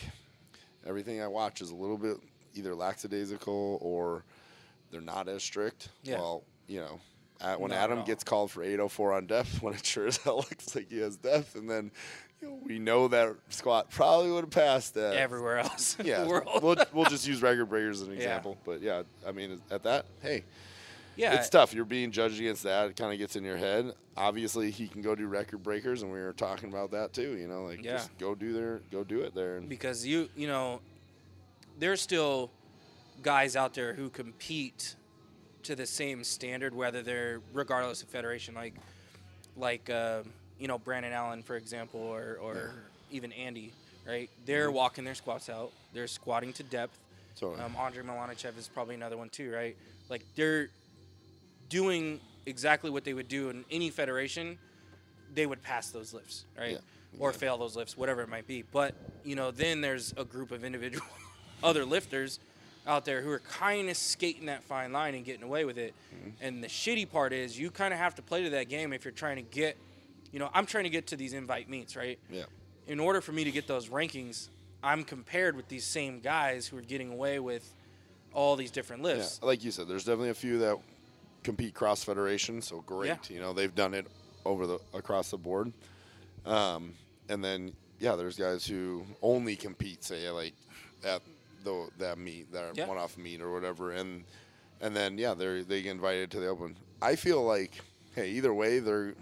everything 0.88 1.22
I 1.22 1.28
watch 1.28 1.60
is 1.62 1.72
a 1.72 1.76
little 1.76 1.98
bit 1.98 2.16
either 2.56 2.74
lackadaisical 2.74 3.78
or 3.82 4.24
they're 4.92 5.02
not 5.02 5.28
as 5.28 5.44
strict. 5.44 5.90
Yeah. 6.04 6.16
Well, 6.16 6.44
you 6.68 6.80
know, 6.82 7.00
at, 7.42 7.60
when 7.60 7.72
Not 7.72 7.80
Adam 7.80 8.04
gets 8.06 8.24
called 8.24 8.52
for 8.52 8.64
804 8.64 9.14
on 9.14 9.26
depth, 9.28 9.60
when 9.62 9.74
it 9.74 9.86
sure 9.86 10.08
as 10.08 10.18
hell 10.18 10.38
looks 10.38 10.76
like 10.76 10.90
he 10.90 11.00
has 11.00 11.16
depth, 11.18 11.56
and 11.56 11.70
then 11.70 11.92
you 12.42 12.48
know, 12.50 12.60
we 12.66 12.80
know 12.80 13.08
that 13.10 13.36
squat 13.50 13.90
probably 13.92 14.32
would 14.32 14.44
have 14.46 14.50
passed 14.52 14.94
that. 14.96 15.16
Everywhere 15.16 15.60
else 15.60 15.96
in 16.00 16.06
yeah, 16.06 16.24
the 16.24 16.30
world. 16.30 16.64
we'll, 16.64 16.76
we'll 16.94 17.06
just 17.06 17.28
use 17.28 17.42
record 17.42 17.66
breakers 17.68 18.02
as 18.02 18.08
an 18.08 18.14
Yeah. 18.14 18.20
example. 18.20 18.58
But 18.66 18.82
yeah, 18.82 19.04
I 19.28 19.32
mean, 19.32 19.62
at 19.72 19.84
that, 19.84 20.06
hey, 20.22 20.44
yeah. 21.16 21.34
it's 21.36 21.50
tough. 21.50 21.74
You're 21.74 21.86
being 21.86 22.12
judged 22.12 22.40
against 22.40 22.64
that. 22.64 22.90
It 22.90 22.96
kind 22.96 23.12
of 23.12 23.20
gets 23.20 23.36
in 23.36 23.44
your 23.44 23.58
head. 23.58 23.94
Obviously, 24.16 24.70
he 24.72 24.88
can 24.88 25.02
go 25.02 25.16
do 25.16 25.28
record 25.28 25.64
breakers, 25.64 26.02
and 26.02 26.12
we 26.12 26.20
were 26.20 26.34
talking 26.34 26.70
about 26.70 26.92
that 26.92 27.14
too. 27.14 27.38
You 27.38 27.48
know, 27.48 27.64
like 27.64 27.84
Yeah. 27.84 27.94
just 27.94 28.18
go 28.18 28.36
do 28.36 28.52
their, 28.54 28.82
go 28.92 29.04
do 29.04 29.22
it 29.22 29.34
there. 29.34 29.62
Because 29.62 30.06
you 30.06 30.30
you 30.36 30.48
know 30.48 30.82
there's 31.78 32.02
still 32.02 32.52
guys 33.22 33.56
out 33.56 33.74
there 33.74 33.94
who 33.94 34.10
compete 34.10 34.96
to 35.64 35.76
the 35.76 35.86
same 35.86 36.24
standard 36.24 36.74
whether 36.74 37.02
they're 37.02 37.42
regardless 37.54 38.02
of 38.02 38.10
federation 38.10 38.56
like 38.56 38.74
like 39.58 39.90
uh, 39.90 40.22
you 40.58 40.68
know 40.68 40.78
Brandon 40.78 41.12
Allen 41.12 41.44
for 41.44 41.56
example 41.58 42.00
or 42.02 42.38
or 42.42 42.72
even 43.12 43.32
Andy 43.34 43.72
right? 44.08 44.30
They're 44.46 44.72
walking 44.72 45.04
their 45.04 45.14
squats 45.14 45.50
out. 45.50 45.72
They're 45.94 46.08
squatting 46.08 46.52
to 46.54 46.64
depth. 46.64 46.98
So 47.36 47.54
Um, 47.54 47.76
Andre 47.78 48.02
Malanichev 48.02 48.58
is 48.58 48.68
probably 48.68 48.96
another 48.96 49.18
one 49.18 49.30
too, 49.30 49.52
right? 49.54 49.78
Like 50.10 50.24
they're 50.36 50.70
doing 51.70 52.20
exactly 52.48 52.90
what 52.90 53.04
they 53.04 53.14
would 53.14 53.28
do 53.28 53.50
in 53.50 53.66
any 53.70 53.92
federation. 53.92 54.58
They 55.36 55.46
would 55.46 55.62
pass 55.62 55.92
those 55.92 56.12
lifts, 56.14 56.46
right? 56.58 56.72
Yeah, 56.72 57.20
Or 57.20 57.30
yeah. 57.32 57.38
fail 57.38 57.58
those 57.58 57.76
lifts, 57.76 57.96
whatever 57.98 58.22
it 58.22 58.30
might 58.30 58.48
be. 58.48 58.64
But 58.64 58.96
you 59.24 59.36
know, 59.36 59.52
then 59.52 59.82
there's 59.82 60.14
a 60.18 60.24
group 60.26 60.52
of 60.52 60.64
individual 60.64 61.06
other 61.64 61.86
lifters 61.86 62.40
out 62.90 63.06
there 63.06 63.22
who 63.22 63.30
are 63.30 63.40
kind 63.40 63.90
of 63.90 63.96
skating 63.96 64.48
that 64.48 64.64
fine 64.64 64.92
line 64.92 65.14
and 65.14 65.24
getting 65.24 65.44
away 65.44 65.64
with 65.64 65.78
it. 65.78 65.94
Mm-hmm. 66.14 66.30
And 66.42 66.64
the 66.64 66.68
shitty 66.68 67.10
part 67.10 67.32
is 67.32 67.58
you 67.58 67.70
kind 67.70 67.94
of 67.94 68.00
have 68.00 68.16
to 68.16 68.22
play 68.22 68.44
to 68.44 68.50
that 68.52 68.68
game 68.68 68.92
if 68.92 69.06
you're 69.06 69.12
trying 69.12 69.36
to 69.36 69.44
get, 69.44 69.78
you 70.32 70.40
know, 70.40 70.50
I'm 70.54 70.66
trying 70.66 70.86
to 70.86 70.90
get 70.90 71.08
to 71.08 71.16
these 71.16 71.34
invite 71.34 71.70
meets, 71.70 71.96
right? 71.96 72.20
yeah, 72.30 72.44
in 72.88 73.00
order 73.00 73.22
for 73.22 73.32
me 73.32 73.44
to 73.44 73.52
get 73.52 73.68
those 73.68 73.90
rankings, 73.90 74.50
I'm 74.82 75.04
compared 75.04 75.56
with 75.56 75.68
these 75.68 75.86
same 75.86 76.20
guys 76.20 76.66
who 76.66 76.78
are 76.78 76.82
getting 76.82 77.12
away 77.12 77.40
with 77.40 77.72
all 78.34 78.56
these 78.56 78.72
different 78.72 79.04
yeah. 79.04 79.26
Like 79.42 79.64
you 79.64 79.72
said, 79.72 79.88
there's 79.88 80.06
definitely 80.06 80.30
a 80.30 80.36
few 80.36 80.58
that 80.60 80.78
compete 81.44 81.74
cross 81.74 82.04
federation. 82.04 82.62
So 82.62 82.82
great. 82.82 83.08
Yeah. 83.08 83.18
You 83.30 83.40
know, 83.40 83.54
they've 83.54 83.74
done 83.74 83.94
it 83.94 84.08
over 84.46 84.66
the 84.66 84.80
across 84.94 85.32
the 85.32 85.38
board. 85.38 85.72
Um, 86.46 86.94
and 87.28 87.44
then 87.44 87.74
yeah, 88.00 88.16
there's 88.16 88.38
guys 88.38 88.66
who 88.66 89.06
only 89.22 89.56
compete, 89.56 90.04
say 90.04 90.30
like 90.32 90.54
at 91.04 91.22
the 91.64 91.90
that 91.98 92.18
meet, 92.18 92.52
that 92.54 92.76
Yeah. 92.78 92.88
one-off 92.88 93.18
meet 93.18 93.42
or 93.42 93.52
whatever, 93.52 93.92
and 93.92 94.24
and 94.82 94.96
then 94.96 95.18
yeah, 95.18 95.34
they 95.34 95.62
they 95.62 95.82
get 95.82 95.92
invited 95.92 96.32
to 96.32 96.40
the 96.40 96.48
open. 96.48 96.76
I 97.02 97.16
feel 97.16 97.44
like 97.44 97.74
hey, 98.16 98.30
either 98.32 98.54
way, 98.54 98.80
they're 98.80 99.14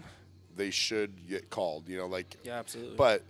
they 0.56 0.70
should 0.70 1.28
get 1.28 1.50
called. 1.50 1.88
You 1.88 1.98
know, 1.98 2.06
like 2.06 2.36
Yeah, 2.44 2.58
absolutely. 2.58 2.96
But 2.96 3.22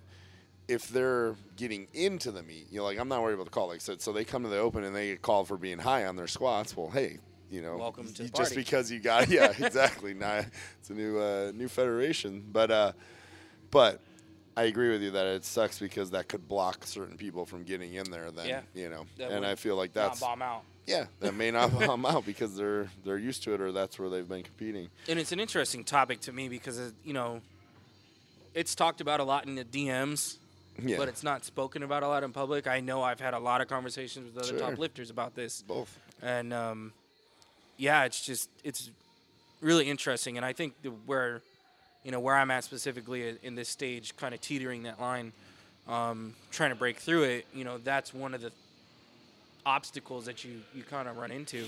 if 0.69 0.89
they're 0.89 1.35
getting 1.57 1.89
into 1.95 2.31
the 2.31 2.43
meet, 2.43 2.67
you 2.71 2.79
know, 2.79 2.85
like 2.85 2.99
I'm 2.99 3.09
not 3.09 3.23
worried 3.23 3.35
about 3.35 3.45
the 3.47 3.51
call. 3.51 3.69
Like 3.69 3.77
I 3.77 3.79
said, 3.79 4.01
so 4.03 4.13
they 4.13 4.25
come 4.25 4.43
to 4.43 4.49
the 4.49 4.59
open 4.59 4.85
and 4.85 4.95
they 4.95 5.09
get 5.09 5.23
called 5.23 5.49
for 5.49 5.57
being 5.57 5.79
high 5.79 6.05
on 6.07 6.17
their 6.17 6.27
squats. 6.27 6.77
Well, 6.77 6.91
hey, 6.91 7.19
you 7.51 7.63
know, 7.63 7.77
Welcome 7.79 8.07
to 8.07 8.13
the 8.13 8.25
you- 8.25 8.31
party. 8.31 8.45
just 8.45 8.55
because 8.55 8.91
you 8.91 9.01
got 9.01 9.29
yeah, 9.31 9.53
exactly. 9.59 10.13
now 10.15 10.43
it's 10.81 10.91
a 10.91 10.95
new 10.95 11.19
uh, 11.19 11.53
new 11.55 11.69
federation, 11.69 12.45
but 12.53 12.71
uh, 12.71 12.93
but 13.71 14.01
I 14.59 14.65
agree 14.65 14.91
with 14.91 15.03
you 15.03 15.13
that 15.13 15.27
it 15.27 15.45
sucks 15.45 15.79
because 15.79 16.11
that 16.11 16.29
could 16.29 16.49
block 16.49 16.85
certain 16.87 17.17
people 17.17 17.47
from 17.47 17.63
getting 17.65 17.95
in 17.95 18.11
there. 18.11 18.31
Then 18.31 18.49
Yeah. 18.49 18.61
you 18.75 18.89
know, 18.89 19.07
and 19.21 19.47
I 19.47 19.55
feel 19.55 19.77
like 19.77 19.95
not 19.95 20.09
that's 20.09 20.21
bomb 20.21 20.43
out. 20.43 20.63
yeah, 20.87 21.05
that 21.21 21.35
may 21.35 21.51
not 21.51 21.71
come 21.81 22.05
out 22.05 22.27
because 22.27 22.57
they're 22.57 22.89
they're 23.05 23.19
used 23.19 23.43
to 23.45 23.55
it 23.55 23.61
or 23.61 23.71
that's 23.73 23.99
where 23.99 24.09
they've 24.11 24.29
been 24.29 24.43
competing. 24.43 24.89
And 25.09 25.19
it's 25.19 25.33
an 25.33 25.41
interesting 25.41 25.85
topic 25.85 26.21
to 26.23 26.33
me 26.33 26.49
because 26.49 26.79
uh, 26.79 26.91
you 27.05 27.13
know, 27.13 27.41
it's 28.55 28.75
talked 28.75 29.01
about 29.01 29.21
a 29.21 29.25
lot 29.25 29.47
in 29.47 29.55
the 29.55 29.65
DMs, 29.65 30.37
Yeah, 30.83 30.97
but 30.97 31.09
it's 31.09 31.23
not 31.23 31.45
spoken 31.45 31.83
about 31.83 32.03
a 32.03 32.09
lot 32.09 32.25
in 32.25 32.33
public. 32.33 32.67
I 32.67 32.81
know 32.81 33.03
I've 33.03 33.21
had 33.21 33.35
a 33.35 33.39
lot 33.39 33.61
of 33.61 33.69
conversations 33.69 34.27
with 34.35 34.43
other 34.43 34.59
Sure. 34.59 34.71
top 34.71 34.79
lifters 34.79 35.11
about 35.11 35.35
this. 35.37 35.63
both. 35.63 35.97
and 36.23 36.53
um, 36.53 36.93
yeah, 37.77 38.05
it's 38.05 38.25
just 38.25 38.51
it's 38.65 38.91
really 39.61 39.89
interesting, 39.89 40.37
and 40.37 40.45
I 40.45 40.53
think 40.53 40.75
the, 40.83 40.89
where 40.91 41.43
you 42.09 42.13
know 42.13 42.21
where 42.21 42.37
I'm 42.37 42.51
at 42.51 42.65
specifically 42.65 43.37
in 43.43 43.55
this 43.55 43.69
stage, 43.69 44.17
kind 44.17 44.33
of 44.33 44.41
teetering 44.41 44.85
that 44.85 44.99
line, 44.99 45.31
um, 45.87 46.35
trying 46.51 46.71
to 46.71 46.75
break 46.75 46.97
through 46.97 47.25
it. 47.25 47.47
You 47.53 47.65
know, 47.65 47.77
that's 47.77 48.15
one 48.15 48.33
of 48.33 48.41
the 48.41 48.51
obstacles 49.67 50.25
that 50.25 50.43
you 50.43 50.63
you 50.75 50.85
kind 50.85 51.07
of 51.07 51.19
run 51.19 51.31
into. 51.31 51.67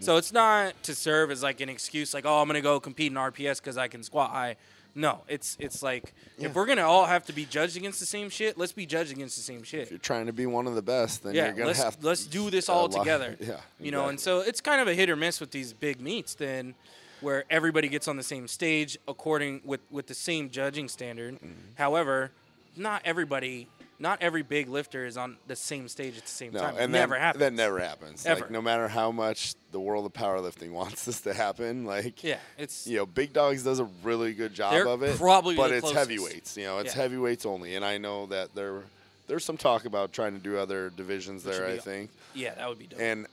So 0.00 0.16
it's 0.16 0.32
not 0.32 0.82
to 0.84 0.94
serve 0.94 1.30
as 1.30 1.42
like 1.42 1.60
an 1.60 1.68
excuse, 1.68 2.14
like 2.14 2.24
oh 2.24 2.40
I'm 2.40 2.46
gonna 2.46 2.62
go 2.62 2.80
compete 2.80 3.12
in 3.12 3.18
RPS 3.18 3.58
because 3.60 3.76
I 3.76 3.86
can 3.88 4.02
squat 4.02 4.30
high. 4.30 4.56
No, 4.94 5.20
it's 5.28 5.58
it's 5.60 5.82
like 5.82 6.14
Yeah. 6.38 6.48
if 6.48 6.54
we're 6.54 6.64
gonna 6.64 6.88
all 6.88 7.04
have 7.04 7.26
to 7.26 7.34
be 7.34 7.44
judged 7.44 7.76
against 7.76 8.00
the 8.00 8.06
same 8.06 8.30
shit, 8.30 8.56
let's 8.56 8.72
be 8.72 8.86
judged 8.86 9.12
against 9.12 9.36
the 9.36 9.42
same 9.42 9.62
shit 9.62 9.82
If 9.82 9.90
you're 9.90 9.98
trying 9.98 10.24
to 10.24 10.32
be 10.32 10.46
one 10.46 10.66
of 10.66 10.74
the 10.74 10.80
best, 10.80 11.22
then 11.22 11.34
yeah, 11.34 11.44
you're 11.48 11.52
gonna 11.52 11.66
let's 11.66 11.82
have 11.82 12.00
to 12.00 12.06
let's 12.06 12.24
do 12.24 12.48
this 12.48 12.70
all 12.70 12.88
lot- 12.88 12.98
together. 12.98 13.36
Yeah, 13.40 13.60
you 13.78 13.90
know, 13.90 14.08
and 14.08 14.18
so 14.18 14.40
it's 14.40 14.62
kind 14.62 14.80
of 14.80 14.88
a 14.88 14.94
hit 14.94 15.10
or 15.10 15.16
miss 15.16 15.38
with 15.38 15.50
these 15.50 15.74
big 15.74 16.00
meets. 16.00 16.32
Then, 16.32 16.74
where 17.22 17.44
everybody 17.50 17.88
gets 17.88 18.08
on 18.08 18.16
the 18.16 18.22
same 18.22 18.46
stage 18.48 18.98
according 19.08 19.62
with 19.64 19.80
with 19.90 20.06
the 20.06 20.14
same 20.14 20.50
judging 20.50 20.88
standard. 20.88 21.34
Mm-hmm. 21.36 21.48
However, 21.76 22.30
not 22.76 23.02
everybody, 23.04 23.68
not 23.98 24.20
every 24.20 24.42
big 24.42 24.68
lifter 24.68 25.06
is 25.06 25.16
on 25.16 25.36
the 25.46 25.56
same 25.56 25.88
stage 25.88 26.16
at 26.16 26.24
the 26.24 26.28
same 26.30 26.52
No, 26.52 26.60
time. 26.60 26.74
and 26.78 26.90
never 26.92 27.14
that, 27.14 27.20
happens. 27.20 27.40
That 27.40 27.52
never 27.52 27.78
happens. 27.78 28.26
Ever. 28.26 28.40
Like 28.42 28.50
no 28.50 28.60
matter 28.62 28.88
how 28.88 29.10
much 29.12 29.54
the 29.70 29.80
world 29.80 30.04
of 30.06 30.12
powerlifting 30.12 30.70
wants 30.80 31.04
this 31.04 31.20
to 31.22 31.32
happen, 31.32 31.84
like 31.84 32.22
Yeah, 32.24 32.38
it's 32.58 32.86
you 32.86 32.96
know, 32.98 33.06
Big 33.06 33.32
Dogs 33.32 33.62
does 33.62 33.78
a 33.80 33.88
really 34.02 34.32
good 34.34 34.54
job 34.54 34.86
of 34.86 35.02
it. 35.02 35.16
probably 35.18 35.54
but 35.54 35.70
it's 35.70 35.80
closest. 35.82 35.98
heavyweights. 35.98 36.56
You 36.56 36.64
know, 36.64 36.78
it's 36.78 36.94
Yeah. 36.96 37.02
heavyweights 37.02 37.46
only, 37.46 37.76
and 37.76 37.84
I 37.84 37.98
know 37.98 38.26
that 38.26 38.54
there 38.54 38.82
there's 39.28 39.44
some 39.44 39.56
talk 39.56 39.84
about 39.84 40.12
trying 40.12 40.32
to 40.32 40.40
do 40.40 40.58
other 40.58 40.90
divisions 40.90 41.44
Which 41.44 41.56
there. 41.56 41.66
I 41.66 41.78
think, 41.78 42.10
yeah, 42.34 42.54
that 42.54 42.68
would 42.68 42.78
be 42.78 42.86
dope. 42.88 43.00
and 43.00 43.26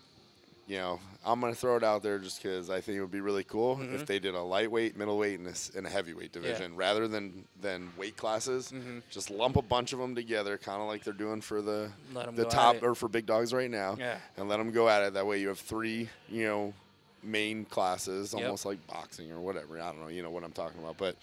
you 0.67 0.77
know, 0.77 0.99
I'm 1.25 1.41
gonna 1.41 1.53
throw 1.53 1.75
it 1.75 1.83
out 1.83 2.01
there 2.01 2.17
just 2.17 2.41
because 2.41 2.69
I 2.69 2.79
think 2.81 2.97
it 2.97 3.01
would 3.01 3.11
be 3.11 3.19
really 3.21 3.43
cool 3.43 3.75
Mm-hmm. 3.75 3.95
if 3.95 4.05
they 4.05 4.19
did 4.19 4.35
a 4.35 4.41
lightweight, 4.41 4.95
middleweight, 4.97 5.39
and 5.39 5.47
a, 5.49 5.77
and 5.77 5.85
a 5.85 5.89
heavyweight 5.89 6.31
division 6.31 6.75
rather 6.75 7.07
than 7.07 7.43
than 7.61 7.89
weight 7.97 8.15
classes. 8.15 8.71
Mm-hmm. 8.71 8.99
Just 9.11 9.29
lump 9.29 9.55
a 9.57 9.61
bunch 9.61 9.91
of 9.93 9.99
them 9.99 10.15
together, 10.15 10.57
kind 10.57 10.81
of 10.81 10.87
like 10.87 11.03
they're 11.03 11.13
doing 11.13 11.41
for 11.41 11.61
the 11.61 11.89
the 12.35 12.45
top 12.45 12.81
or 12.83 12.95
for 12.95 13.07
big 13.09 13.25
dogs 13.25 13.53
right 13.53 13.69
now. 13.69 13.95
Yeah. 13.99 14.17
and 14.37 14.47
let 14.47 14.57
them 14.57 14.71
go 14.71 14.87
at 14.87 15.03
it. 15.03 15.13
That 15.15 15.27
way, 15.27 15.39
you 15.41 15.49
have 15.49 15.59
three, 15.59 16.07
you 16.29 16.45
know, 16.45 16.73
main 17.21 17.65
classes, 17.65 18.33
Yep. 18.33 18.43
almost 18.43 18.65
like 18.65 18.85
boxing 18.87 19.29
or 19.31 19.41
whatever. 19.41 19.79
I 19.79 19.91
don't 19.91 20.01
know, 20.01 20.07
you 20.07 20.23
know 20.23 20.29
what 20.31 20.43
I'm 20.45 20.53
talking 20.53 20.79
about, 20.81 20.97
but 20.97 21.15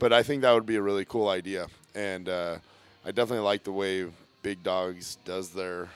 but 0.00 0.12
I 0.12 0.22
think 0.24 0.42
that 0.42 0.52
would 0.52 0.66
be 0.66 0.76
a 0.76 0.82
really 0.82 1.04
cool 1.04 1.28
idea, 1.28 1.68
and 1.94 2.28
uh, 2.28 2.56
I 3.04 3.12
definitely 3.12 3.44
like 3.44 3.62
the 3.62 3.72
way 3.72 4.06
Big 4.42 4.62
Dogs 4.64 5.18
does 5.24 5.50
their 5.50 5.88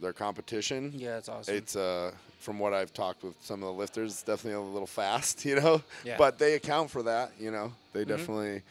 their 0.00 0.12
competition. 0.12 0.92
yeah, 0.94 1.16
it's 1.16 1.28
awesome. 1.30 1.54
It's 1.54 1.74
uh, 1.76 2.10
from 2.42 2.58
what 2.58 2.74
I've 2.74 2.92
talked 2.92 3.22
with 3.22 3.34
some 3.40 3.62
of 3.62 3.68
the 3.68 3.72
lifters, 3.72 4.12
it's 4.12 4.22
definitely 4.22 4.52
a 4.54 4.60
little 4.60 4.86
fast, 4.86 5.44
you 5.46 5.56
know. 5.60 5.82
Yeah. 6.04 6.16
But 6.18 6.38
they 6.38 6.54
account 6.54 6.90
for 6.90 7.02
that, 7.04 7.32
you 7.38 7.50
know. 7.50 7.72
They 7.92 8.04
Mhm. 8.04 8.08
definitely, 8.08 8.62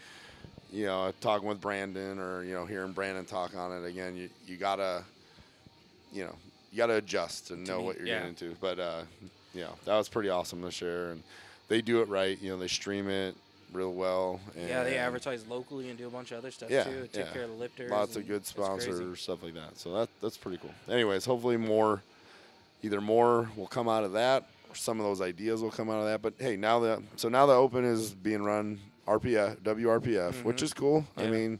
you 0.71 0.85
know, 0.85 1.13
talking 1.21 1.47
with 1.47 1.59
Brandon 1.61 2.19
or 2.19 2.43
you 2.43 2.53
know 2.53 2.65
hearing 2.65 2.91
Brandon 2.91 3.25
talk 3.25 3.55
on 3.55 3.71
it 3.71 3.87
again. 3.87 4.15
You 4.15 4.29
you 4.45 4.57
gotta, 4.57 5.03
you 6.11 6.25
know, 6.25 6.35
you 6.71 6.77
gotta 6.77 6.95
adjust 6.95 7.51
and 7.51 7.65
know 7.65 7.79
me, 7.79 7.85
what 7.85 7.97
you're 7.97 8.07
yeah. 8.07 8.15
getting 8.19 8.29
into. 8.29 8.55
But 8.59 8.79
uh, 8.79 9.01
you 9.53 9.61
know, 9.61 9.73
that 9.85 9.95
was 9.97 10.09
pretty 10.09 10.29
awesome 10.29 10.61
this 10.61 10.81
year, 10.81 11.11
and 11.11 11.23
they 11.67 11.81
do 11.81 12.01
it 12.01 12.07
right. 12.09 12.37
You 12.41 12.51
know, 12.51 12.57
they 12.57 12.67
stream 12.67 13.09
it 13.09 13.35
real 13.73 13.93
well. 13.93 14.39
And 14.57 14.67
yeah, 14.67 14.83
they 14.83 14.97
advertise 14.97 15.45
locally 15.47 15.87
and 15.89 15.97
do 15.97 16.07
a 16.07 16.09
bunch 16.09 16.31
of 16.31 16.39
other 16.39 16.51
stuff 16.51 16.69
Yeah, 16.69 16.83
too. 16.83 17.07
Take 17.13 17.25
yeah. 17.27 17.31
care 17.31 17.43
of 17.43 17.49
the 17.51 17.55
lifters. 17.55 17.89
Lots 17.89 18.15
of 18.17 18.27
good 18.27 18.45
sponsors, 18.45 19.19
stuff 19.21 19.43
like 19.43 19.53
that. 19.53 19.77
So 19.77 19.93
that 19.93 20.09
that's 20.21 20.35
pretty 20.37 20.57
cool. 20.57 20.73
Anyways, 20.93 21.23
hopefully 21.25 21.55
more, 21.57 22.01
either 22.83 23.01
more 23.01 23.49
will 23.55 23.67
come 23.67 23.87
out 23.89 24.03
of 24.03 24.13
that, 24.13 24.47
or 24.69 24.75
some 24.75 24.99
of 24.99 25.05
those 25.05 25.21
ideas 25.21 25.61
will 25.61 25.71
come 25.71 25.89
out 25.89 25.99
of 25.99 26.05
that. 26.05 26.21
But 26.21 26.33
hey, 26.39 26.55
now 26.57 26.79
the 26.79 27.01
so 27.15 27.29
now 27.29 27.45
the 27.45 27.53
Open 27.53 27.85
is 27.85 28.13
being 28.13 28.43
run 28.43 28.79
RPF 29.07 29.57
WRPF, 29.61 30.43
which 30.43 30.61
is 30.61 30.73
cool. 30.73 31.05
I 31.17 31.21
Mm-hmm. 31.23 31.31
Mean, 31.31 31.59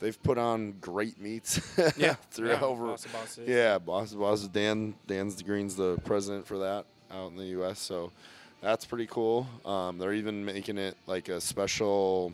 they've 0.00 0.22
put 0.22 0.38
on 0.38 0.72
great 0.80 1.20
meets. 1.20 1.60
Yeah, 1.96 2.14
through 2.30 2.50
yeah, 2.50 2.60
over. 2.60 2.86
Boss 2.86 3.06
Bosses. 3.06 3.48
Yeah, 3.48 3.78
boss 3.78 4.12
of 4.12 4.18
bosses. 4.20 4.48
Dan 4.48 4.94
Dan's 5.06 5.36
the 5.36 5.44
Green's 5.44 5.76
the 5.76 5.98
president 6.04 6.46
for 6.46 6.58
that 6.58 6.84
out 7.10 7.30
in 7.30 7.36
the 7.36 7.46
U.S. 7.46 7.78
So 7.78 8.12
that's 8.60 8.84
pretty 8.84 9.06
cool. 9.06 9.46
Um, 9.64 9.98
they're 9.98 10.12
even 10.14 10.44
making 10.44 10.78
it 10.78 10.96
like 11.06 11.28
a 11.28 11.40
special 11.40 12.32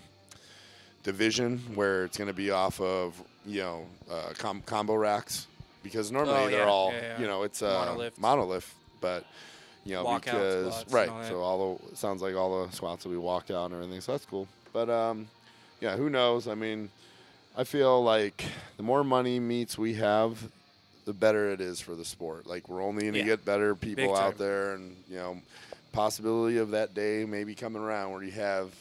division 1.02 1.58
where 1.74 2.04
it's 2.04 2.16
going 2.18 2.28
to 2.28 2.34
be 2.34 2.50
off 2.50 2.80
of 2.80 3.20
you 3.46 3.60
know 3.60 3.86
uh, 4.10 4.32
com- 4.36 4.62
combo 4.62 4.94
racks 4.94 5.46
because 5.88 6.12
normally 6.12 6.34
Oh, 6.44 6.50
they're 6.50 6.66
all 6.68 6.92
yeah, 6.92 7.00
yeah. 7.00 7.20
you 7.20 7.26
know 7.26 7.42
it's 7.42 7.62
a 7.62 7.66
Monolift. 7.66 8.18
monolith, 8.18 8.74
but 9.00 9.24
you 9.84 9.94
know 9.94 10.04
Walkout 10.04 10.22
because 10.24 10.84
right. 10.92 11.10
So 11.28 11.40
all 11.40 11.80
the 11.90 11.96
sounds 11.96 12.22
like 12.22 12.34
all 12.34 12.66
the 12.66 12.72
squats 12.72 13.04
will 13.04 13.12
be 13.12 13.18
walked 13.18 13.50
out 13.50 13.66
and 13.66 13.74
everything. 13.74 14.00
So 14.00 14.12
that's 14.12 14.26
cool. 14.26 14.46
But 14.72 14.88
um, 14.90 15.28
yeah, 15.80 15.96
who 15.96 16.10
knows? 16.10 16.46
I 16.48 16.54
mean, 16.54 16.90
I 17.56 17.64
feel 17.64 18.02
like 18.02 18.44
the 18.76 18.82
more 18.82 19.02
money 19.04 19.40
meets 19.40 19.78
we 19.78 19.94
have, 19.94 20.38
the 21.06 21.12
better 21.12 21.50
it 21.52 21.60
is 21.60 21.80
for 21.80 21.94
the 21.94 22.04
sport. 22.04 22.46
Like 22.46 22.68
we're 22.68 22.82
only 22.82 23.02
going 23.02 23.14
to 23.14 23.24
get 23.24 23.44
better 23.44 23.74
people 23.74 24.14
out 24.16 24.36
there, 24.38 24.74
and 24.74 24.94
you 25.08 25.16
know, 25.16 25.38
possibility 25.92 26.58
of 26.58 26.70
that 26.70 26.94
day 26.94 27.24
maybe 27.24 27.54
coming 27.54 27.80
around 27.82 28.12
where 28.12 28.22
you 28.22 28.32
have 28.32 28.72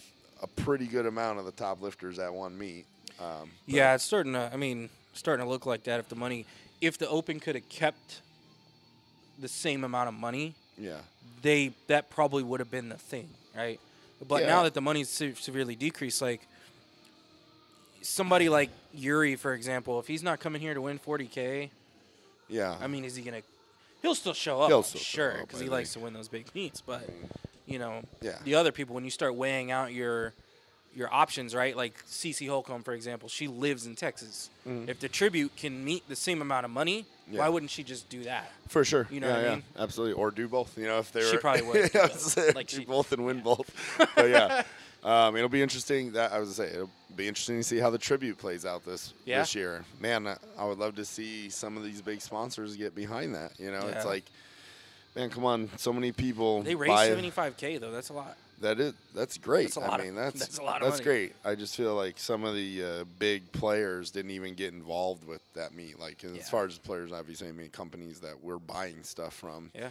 a 0.44 0.48
pretty 0.48 0.86
good 0.86 1.06
amount 1.06 1.40
of 1.40 1.46
the 1.46 1.52
top 1.52 1.82
lifters 1.82 2.20
at 2.20 2.34
one 2.34 2.58
meet. 2.58 2.86
Um, 3.20 3.50
Yeah, 3.66 3.96
it's 3.96 4.04
starting 4.04 4.34
to. 4.34 4.50
I 4.54 4.58
mean, 4.58 4.90
starting 5.14 5.44
to 5.46 5.50
look 5.50 5.66
like 5.66 5.84
that. 5.86 6.00
If 6.00 6.10
the 6.10 6.16
money, 6.16 6.46
if 6.82 6.98
the 6.98 7.08
Open 7.10 7.40
could 7.40 7.56
have 7.56 7.68
kept 7.70 8.22
the 9.40 9.48
same 9.48 9.84
amount 9.84 10.10
of 10.10 10.14
money, 10.16 10.56
yeah, 10.78 10.98
they 11.42 11.74
that 11.88 12.10
probably 12.10 12.44
would 12.44 12.60
have 12.60 12.72
been 12.72 12.90
the 12.90 12.98
thing, 12.98 13.30
right? 13.56 13.80
But 14.28 14.42
Yeah. 14.42 14.48
now 14.48 14.64
that 14.64 14.74
the 14.74 14.82
money's 14.82 15.10
se- 15.10 15.36
severely 15.36 15.76
decreased, 15.76 16.22
like 16.22 16.42
somebody 18.02 18.50
like 18.50 18.70
Yuri, 18.94 19.36
for 19.36 19.54
example, 19.54 20.00
if 20.00 20.08
he's 20.08 20.24
not 20.24 20.40
coming 20.40 20.62
here 20.62 20.74
to 20.74 20.82
win 20.82 21.00
40k, 21.00 21.70
yeah. 22.48 22.76
I 22.80 22.88
mean, 22.88 23.06
is 23.06 23.16
he 23.16 23.24
gonna? 23.24 23.42
He'll 24.02 24.16
still 24.16 24.34
show 24.34 24.62
up, 24.62 24.86
still 24.86 25.00
sure, 25.02 25.38
because 25.42 25.60
he 25.60 25.70
likes 25.70 25.94
to 25.94 26.00
win 26.00 26.14
those 26.14 26.28
big 26.28 26.54
meets. 26.56 26.82
But 26.82 27.10
you 27.66 27.80
know, 27.80 28.02
Yeah. 28.22 28.38
the 28.44 28.56
other 28.56 28.72
people, 28.72 28.96
when 28.96 29.04
you 29.04 29.12
start 29.12 29.36
weighing 29.36 29.72
out 29.72 29.92
your 29.94 30.34
your 30.96 31.14
options, 31.14 31.54
right? 31.54 31.76
Like 31.78 32.04
Cece 32.08 32.48
Holcomb, 32.48 32.84
for 32.84 32.94
example, 32.94 33.30
she 33.30 33.48
lives 33.48 33.86
in 33.86 33.96
Texas. 33.96 34.50
Mm-hmm. 34.68 34.90
If 34.90 35.00
the 35.00 35.08
tribute 35.08 35.56
can 35.56 35.84
meet 35.86 36.08
the 36.10 36.16
same 36.16 36.42
amount 36.42 36.66
of 36.66 36.72
money, 36.72 37.06
Yeah. 37.32 37.42
why 37.42 37.50
wouldn't 37.50 37.70
she 37.72 37.84
just 37.84 38.10
do 38.10 38.24
that? 38.24 38.52
For 38.68 38.84
sure. 38.84 39.08
You 39.12 39.20
know 39.20 39.28
yeah, 39.28 39.36
what 39.38 39.46
I 39.46 39.50
mean? 39.56 39.64
Absolutely. 39.78 40.14
Or 40.14 40.32
do 40.32 40.48
both. 40.48 40.78
You 40.78 40.86
know, 40.86 40.98
if 41.00 41.12
they 41.12 41.22
She 41.22 41.36
were. 41.36 41.42
probably 41.42 41.62
would 41.64 41.92
do 41.94 42.00
I 42.00 42.08
was 42.08 42.38
Like 42.56 42.68
do 42.68 42.78
she- 42.78 42.86
both 42.86 43.12
and 43.12 43.26
win 43.26 43.42
both. 43.42 43.70
but 44.16 44.30
yeah, 44.30 44.64
um, 45.04 45.36
it'll 45.36 45.50
be 45.50 45.62
interesting. 45.62 46.14
That 46.14 46.32
I 46.32 46.40
was 46.40 46.56
say 46.56 46.68
it'll 46.72 46.90
be 47.16 47.28
interesting 47.28 47.58
to 47.58 47.64
see 47.64 47.78
how 47.78 47.90
the 47.92 47.98
tribute 48.00 48.38
plays 48.40 48.66
out 48.66 48.84
this 48.86 49.14
Yeah. 49.26 49.40
this 49.40 49.54
year. 49.54 49.86
Man, 50.00 50.26
I, 50.28 50.38
I 50.58 50.66
would 50.66 50.80
love 50.80 50.96
to 50.96 51.06
see 51.06 51.50
some 51.50 51.78
of 51.78 51.84
these 51.84 52.02
big 52.02 52.22
sponsors 52.22 52.76
get 52.76 52.96
behind 52.96 53.36
that. 53.36 53.60
You 53.60 53.72
know, 53.72 53.86
it's 53.88 54.06
like, 54.06 54.24
man, 55.16 55.30
come 55.30 55.46
on, 55.46 55.70
so 55.78 55.94
many 55.94 56.12
people. 56.12 56.64
They 56.64 56.76
raised 56.76 56.92
75k 56.94 57.80
though. 57.80 57.92
That's 57.92 58.10
a 58.10 58.14
lot. 58.14 58.36
That 58.60 58.80
is 58.80 58.94
that's 59.14 59.38
great. 59.38 59.66
That's 59.66 59.76
a 59.78 59.80
lot 59.82 59.92
I 59.92 59.96
of- 60.00 60.06
mean, 60.06 60.16
that's 60.24 60.40
that's 60.40 60.58
a 60.58 60.64
lot 60.64 60.82
of 60.82 60.88
that's 60.90 61.00
money. 61.00 61.04
great. 61.04 61.36
I 61.46 61.54
just 61.56 61.76
feel 61.76 61.96
like 61.96 62.18
some 62.18 62.44
of 62.44 62.56
the 62.56 62.84
uh, 62.84 63.04
big 63.20 63.52
players 63.52 64.10
didn't 64.12 64.32
even 64.32 64.56
get 64.56 64.74
involved 64.74 65.24
with 65.26 65.42
that 65.54 65.74
meet. 65.76 66.00
Like 66.00 66.24
Yeah. 66.24 66.32
as 66.40 66.50
far 66.50 66.66
as 66.66 66.78
players, 66.80 67.12
obviously, 67.12 67.50
I 67.50 67.52
mean 67.52 67.70
companies 67.70 68.20
that 68.22 68.44
we're 68.44 68.58
buying 68.60 69.04
stuff 69.04 69.36
from. 69.36 69.70
Yeah, 69.76 69.90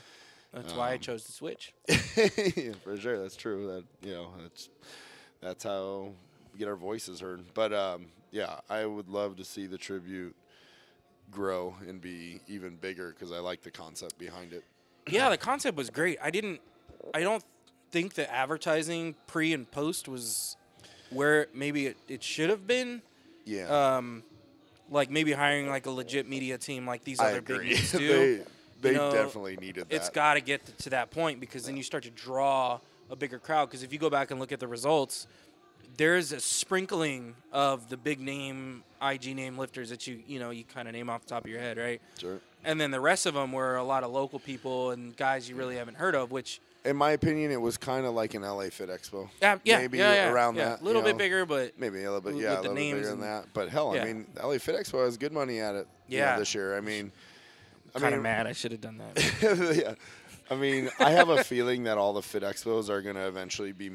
that's 0.52 0.72
why 0.74 0.90
I 0.90 0.94
Um, 0.94 1.00
chose 1.00 1.24
to 1.24 1.32
switch. 1.32 1.72
Yeah, 2.16 2.72
for 2.82 2.96
sure, 2.96 3.20
that's 3.22 3.36
true. 3.36 3.66
That 3.68 3.84
you 4.08 4.14
know, 4.14 4.28
that's 4.42 4.68
that's 5.40 5.62
how 5.64 6.08
we 6.52 6.58
get 6.58 6.66
our 6.68 6.74
voices 6.76 7.20
heard. 7.20 7.42
But 7.54 7.72
um, 7.72 8.06
yeah, 8.32 8.58
I 8.68 8.84
would 8.84 9.08
love 9.08 9.36
to 9.36 9.44
see 9.44 9.66
the 9.66 9.78
tribute 9.78 10.34
grow 11.30 11.74
and 11.86 12.00
be 12.00 12.40
even 12.48 12.76
bigger 12.76 13.10
because 13.10 13.30
I 13.32 13.38
like 13.38 13.62
the 13.62 13.70
concept 13.70 14.18
behind 14.18 14.52
it. 14.52 14.64
yeah, 15.08 15.28
the 15.28 15.36
concept 15.38 15.76
was 15.76 15.88
great. 15.90 16.18
I 16.22 16.30
didn't. 16.30 16.60
I 17.14 17.20
don't 17.20 17.44
think 17.90 18.14
the 18.14 18.30
advertising 18.32 19.14
pre 19.26 19.52
and 19.52 19.70
post 19.70 20.08
was 20.08 20.56
where 21.10 21.46
maybe 21.54 21.86
it, 21.86 21.96
it 22.08 22.22
should 22.22 22.50
have 22.50 22.66
been. 22.66 23.02
Yeah, 23.44 23.96
Um, 23.96 24.24
like 24.90 25.10
maybe 25.10 25.32
hiring 25.32 25.68
like 25.68 25.86
a 25.86 25.90
legit 25.90 26.28
media 26.28 26.58
team 26.58 26.86
like 26.86 27.04
these 27.04 27.20
I 27.20 27.30
other 27.30 27.40
big 27.42 27.60
leagues 27.60 27.92
do. 27.98 28.38
they 28.80 28.90
they 28.90 28.96
know, 28.96 29.12
definitely 29.12 29.56
needed 29.56 29.88
that. 29.88 29.94
it's 29.94 30.10
got 30.10 30.34
to 30.34 30.40
get 30.40 30.64
to 30.78 30.90
that 30.90 31.10
point 31.10 31.40
because 31.40 31.64
then 31.64 31.76
you 31.76 31.82
start 31.82 32.04
to 32.04 32.10
draw 32.10 32.78
a 33.10 33.16
bigger 33.16 33.38
crowd. 33.38 33.66
Because 33.66 33.82
if 33.82 33.92
you 33.92 33.98
go 33.98 34.10
back 34.10 34.30
and 34.30 34.38
look 34.40 34.52
at 34.52 34.60
the 34.60 34.66
results, 34.68 35.26
there's 35.96 36.32
a 36.32 36.40
sprinkling 36.40 37.34
of 37.52 37.88
the 37.88 37.96
big 37.96 38.20
name 38.20 38.82
IG 39.00 39.34
name 39.36 39.56
lifters 39.58 39.90
that 39.90 40.06
you 40.06 40.20
you 40.26 40.38
know 40.40 40.50
you 40.50 40.64
kind 40.64 40.88
of 40.88 40.94
name 40.94 41.08
off 41.08 41.22
the 41.22 41.28
top 41.28 41.44
of 41.44 41.50
your 41.50 41.60
head, 41.60 41.78
right? 41.78 42.00
Sure. 42.18 42.38
And 42.64 42.80
then 42.80 42.90
the 42.90 43.00
rest 43.00 43.26
of 43.26 43.34
them 43.34 43.52
were 43.52 43.76
a 43.76 43.84
lot 43.84 44.02
of 44.02 44.10
local 44.10 44.40
people 44.40 44.90
and 44.90 45.16
guys 45.16 45.48
you 45.48 45.54
really 45.54 45.76
haven't 45.76 45.96
heard 45.96 46.16
of, 46.16 46.32
which 46.32 46.60
In 46.86 46.96
my 46.96 47.10
opinion, 47.12 47.50
it 47.50 47.60
was 47.60 47.76
kind 47.76 48.06
of 48.06 48.14
like 48.14 48.34
an 48.34 48.42
LA 48.42 48.64
Fit 48.70 48.88
Expo. 48.88 49.28
yeah, 49.42 49.58
yeah, 49.64 49.78
maybe 49.78 49.98
yeah, 49.98 50.14
yeah, 50.14 50.30
around 50.32 50.54
yeah. 50.56 50.70
that. 50.70 50.80
a 50.80 50.84
little 50.84 51.02
bit 51.02 51.12
know. 51.16 51.18
bigger, 51.18 51.44
but 51.46 51.78
Maybe 51.78 52.04
a 52.04 52.12
little 52.12 52.20
bit, 52.20 52.40
yeah, 52.40 52.54
a 52.54 52.60
little 52.60 52.74
bit 52.74 52.92
bigger 52.94 53.06
than 53.06 53.20
that. 53.20 53.46
But 53.52 53.68
hell, 53.70 53.94
Yeah. 53.94 54.02
I 54.02 54.04
mean, 54.06 54.26
LA 54.42 54.58
Fit 54.58 54.76
Expo 54.76 55.04
has 55.04 55.16
good 55.16 55.32
money 55.32 55.60
at 55.60 55.74
it. 55.74 55.88
you 56.08 56.18
know, 56.18 56.24
Yeah. 56.24 56.38
this 56.38 56.54
year. 56.54 56.76
I 56.76 56.80
mean, 56.80 57.10
I 57.94 57.98
kind 57.98 58.14
of 58.14 58.22
mad 58.22 58.46
I 58.46 58.52
should 58.52 58.72
have 58.72 58.80
done 58.80 58.98
that. 58.98 59.76
yeah. 59.76 59.94
I 60.50 60.54
mean, 60.54 60.90
I 61.00 61.10
have 61.10 61.28
a 61.28 61.42
feeling 61.42 61.84
that 61.84 61.98
all 61.98 62.12
the 62.12 62.22
Fit 62.22 62.42
Expos 62.44 62.88
are 62.88 63.02
going 63.02 63.16
to 63.16 63.26
eventually 63.26 63.72
be 63.72 63.90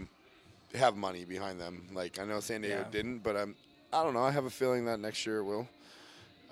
have 0.75 0.95
money 0.97 1.23
behind 1.25 1.59
them. 1.61 1.87
Like 1.93 2.19
I 2.19 2.25
know 2.25 2.39
San 2.39 2.61
Diego 2.61 2.77
Yeah. 2.79 2.91
didn't, 2.91 3.19
but 3.19 3.35
I'm 3.37 3.55
I 3.93 4.03
don't 4.03 4.13
know. 4.13 4.23
I 4.23 4.31
have 4.31 4.45
a 4.45 4.49
feeling 4.49 4.85
that 4.85 4.99
next 4.99 5.25
year 5.25 5.39
it 5.39 5.43
will. 5.43 5.67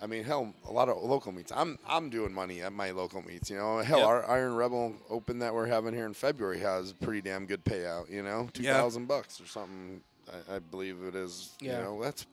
I 0.02 0.08
mean, 0.08 0.24
hell, 0.24 0.54
a 0.68 0.72
lot 0.72 0.88
of 0.90 0.98
local 1.04 1.32
meets. 1.32 1.52
I'm 1.52 1.78
I'm 1.88 2.10
doing 2.10 2.34
money 2.34 2.62
at 2.62 2.72
my 2.72 2.92
local 2.92 3.22
meets. 3.22 3.50
You 3.50 3.58
know, 3.58 3.80
hell, 3.80 4.00
Yep. 4.00 4.08
our 4.08 4.30
Iron 4.32 4.56
Rebel 4.56 4.94
Open 5.10 5.40
that 5.40 5.54
we're 5.54 5.68
having 5.68 5.94
here 5.94 6.06
in 6.06 6.14
February 6.14 6.60
has 6.60 6.94
pretty 6.94 7.22
damn 7.22 7.46
good 7.46 7.64
payout. 7.66 8.10
You 8.10 8.24
know, 8.24 8.50
two 8.54 8.64
thousand 8.64 9.04
Yeah. 9.04 9.08
bucks 9.08 9.42
or 9.42 9.46
something. 9.46 10.02
I, 10.50 10.56
I 10.56 10.60
believe 10.60 10.98
it 11.04 11.16
is. 11.16 11.52
Yeah. 11.60 11.78
You 11.80 11.84
know, 11.84 12.04
that's 12.04 12.26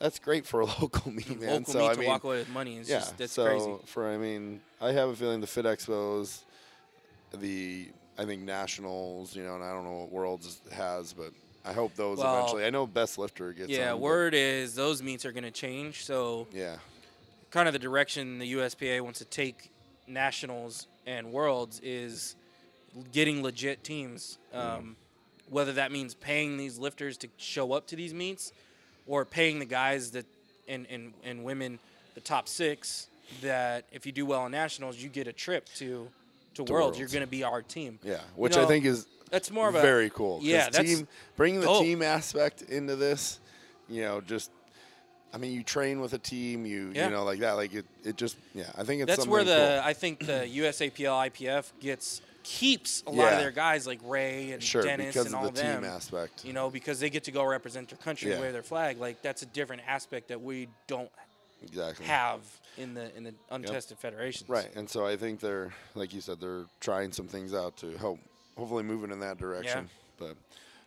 that's 0.00 0.18
great 0.18 0.46
for 0.46 0.60
a 0.60 0.64
local 0.80 1.10
meet, 1.12 1.40
man. 1.40 1.50
Local 1.60 1.72
so 1.72 1.78
meet 1.80 1.88
I 1.90 1.92
to 1.94 2.00
mean, 2.00 2.08
walk 2.08 2.24
away 2.24 2.38
with 2.38 2.48
money 2.50 2.76
is 2.78 2.88
yeah, 2.88 2.98
just 3.00 3.16
that's 3.18 3.32
so 3.32 3.44
crazy. 3.44 3.76
for 3.86 4.08
I 4.12 4.16
mean, 4.16 4.60
I 4.80 4.92
have 4.92 5.08
a 5.08 5.14
feeling 5.16 5.40
the 5.40 5.46
Fit 5.46 5.64
Expos, 5.66 6.40
the 7.32 7.88
I 8.18 8.24
think 8.24 8.42
nationals, 8.42 9.36
you 9.36 9.44
know, 9.44 9.54
and 9.54 9.62
I 9.62 9.72
don't 9.72 9.84
know 9.84 9.98
what 10.00 10.10
Worlds 10.10 10.60
has, 10.72 11.12
but 11.12 11.30
I 11.68 11.72
hope 11.74 11.94
those 11.96 12.18
Well, 12.18 12.38
eventually. 12.38 12.64
I 12.64 12.70
know 12.70 12.86
Best 12.86 13.18
Lifter 13.18 13.52
gets. 13.52 13.68
Yeah, 13.68 13.90
but- 13.92 14.00
word 14.00 14.34
is 14.34 14.74
those 14.74 15.02
meets 15.02 15.26
are 15.26 15.32
going 15.32 15.44
to 15.44 15.50
change. 15.50 16.04
So 16.04 16.46
Yeah, 16.52 16.76
kind 17.50 17.68
of 17.68 17.72
the 17.74 17.78
direction 17.78 18.38
the 18.38 18.52
USPA 18.54 19.00
wants 19.02 19.18
to 19.18 19.24
take 19.26 19.70
nationals 20.06 20.86
and 21.06 21.30
worlds 21.32 21.80
is 21.82 22.36
getting 23.12 23.42
legit 23.42 23.84
teams. 23.84 24.38
Um, 24.52 24.96
Whether 25.50 25.72
that 25.74 25.92
means 25.92 26.14
paying 26.14 26.56
these 26.58 26.78
lifters 26.78 27.16
to 27.18 27.28
show 27.38 27.72
up 27.72 27.86
to 27.88 27.96
these 27.96 28.12
meets, 28.12 28.52
or 29.06 29.24
paying 29.24 29.58
the 29.58 29.64
guys 29.64 30.10
that 30.12 30.26
and 30.68 30.86
and, 30.90 31.14
and 31.24 31.42
women 31.44 31.78
the 32.14 32.20
top 32.20 32.48
six 32.48 33.08
that 33.42 33.84
if 33.92 34.04
you 34.06 34.12
do 34.12 34.26
well 34.26 34.44
in 34.46 34.52
nationals, 34.52 34.96
you 34.98 35.08
get 35.08 35.26
a 35.26 35.32
trip 35.32 35.66
to 35.76 36.08
to, 36.54 36.64
To 36.64 36.72
worlds. 36.72 36.98
You're 36.98 37.08
going 37.08 37.22
to 37.24 37.26
be 37.30 37.44
our 37.44 37.62
team. 37.62 37.98
yeah, 38.02 38.20
which 38.36 38.56
I 38.56 38.62
know, 38.62 38.68
think 38.68 38.84
is 38.84 39.06
That's 39.30 39.50
more 39.50 39.68
of 39.68 39.74
a 39.74 39.80
very 39.82 40.10
cool. 40.10 40.40
Yeah, 40.42 40.68
that's 40.70 40.78
team 40.78 41.08
bringing 41.36 41.60
the 41.60 41.66
dope. 41.66 41.82
team 41.82 42.02
aspect 42.02 42.62
into 42.62 42.96
this. 42.96 43.40
You 43.88 44.02
know, 44.02 44.20
just. 44.20 44.50
I 45.30 45.36
mean, 45.36 45.52
you 45.52 45.62
train 45.62 46.00
with 46.00 46.14
a 46.14 46.18
team. 46.18 46.64
You 46.64 46.90
Yeah. 46.94 47.06
you 47.06 47.10
know 47.10 47.24
like 47.24 47.40
that. 47.40 47.52
Like 47.52 47.74
it. 47.74 47.84
It 48.04 48.16
just 48.16 48.36
yeah. 48.54 48.64
I 48.76 48.84
think 48.84 49.02
it's 49.02 49.08
That's 49.14 49.26
where 49.28 49.44
the 49.44 49.78
cool. 49.80 49.88
I 49.88 49.92
think 49.92 50.20
the 50.20 50.48
USAPL 50.50 51.30
IPF 51.30 51.70
gets 51.80 52.22
keeps 52.44 53.02
a 53.06 53.10
lot 53.10 53.34
of 53.34 53.40
their 53.40 53.50
guys 53.50 53.86
like 53.86 54.00
Ray 54.02 54.52
and 54.52 54.62
sure 54.62 54.82
Dennis 54.82 55.14
and 55.16 55.26
of 55.26 55.34
all 55.34 55.50
the 55.50 55.60
them. 55.62 55.82
team 55.82 55.90
aspect. 55.90 56.46
You 56.46 56.54
know, 56.54 56.70
because 56.70 56.98
they 56.98 57.10
get 57.10 57.24
to 57.24 57.30
go 57.30 57.44
represent 57.44 57.90
their 57.90 57.98
country 57.98 58.30
and 58.30 58.38
Yeah. 58.40 58.44
wave 58.46 58.52
their 58.54 58.62
flag. 58.62 58.98
Like 58.98 59.20
that's 59.20 59.42
a 59.42 59.46
different 59.46 59.82
aspect 59.86 60.28
that 60.28 60.40
we 60.40 60.68
don't 60.86 61.10
Exactly. 61.62 62.06
have 62.06 62.40
in 62.78 62.94
the 62.94 63.14
in 63.14 63.24
the 63.24 63.34
untested 63.50 63.98
federations. 63.98 64.48
Right, 64.48 64.68
and 64.76 64.88
so 64.88 65.04
I 65.04 65.16
think 65.16 65.40
they're, 65.40 65.74
like 65.94 66.14
you 66.14 66.20
said, 66.22 66.40
they're 66.40 66.64
trying 66.80 67.12
some 67.12 67.26
things 67.26 67.52
out 67.52 67.76
to 67.78 67.96
help, 67.98 68.18
hopefully 68.58 68.82
moving 68.82 69.10
in 69.10 69.20
that 69.20 69.38
direction. 69.38 69.88
But 70.18 70.36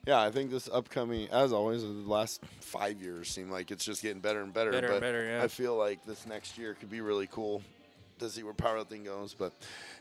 yeah, 0.05 0.21
I 0.21 0.29
think 0.29 0.51
this 0.51 0.69
upcoming, 0.71 1.29
as 1.29 1.53
always, 1.53 1.81
the 1.84 1.88
last 1.89 2.41
five 2.60 3.01
years 3.01 3.29
seem 3.29 3.49
like 3.49 3.71
it's 3.71 3.86
just 3.86 4.01
getting 4.01 4.19
better 4.19 4.41
and 4.41 4.53
better. 4.53 4.71
Better 4.71 4.91
and 4.91 5.01
better, 5.01 5.25
yeah. 5.25 5.43
I 5.43 5.47
feel 5.47 5.75
like 5.77 6.05
this 6.05 6.27
next 6.27 6.57
year 6.57 6.73
could 6.73 6.91
be 6.91 7.01
really 7.01 7.27
cool 7.27 7.62
to 8.19 8.29
see 8.29 8.43
where 8.43 8.53
powerlifting 8.53 9.05
goes. 9.05 9.34
But, 9.34 9.53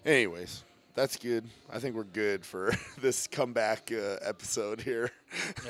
anyways, 0.04 0.64
that's 0.94 1.16
good. 1.16 1.44
I 1.72 1.78
think 1.78 1.94
we're 1.94 2.04
good 2.04 2.44
for 2.44 2.72
this 3.00 3.26
comeback 3.26 3.90
uh, 3.92 4.16
episode 4.22 4.80
here. 4.80 5.10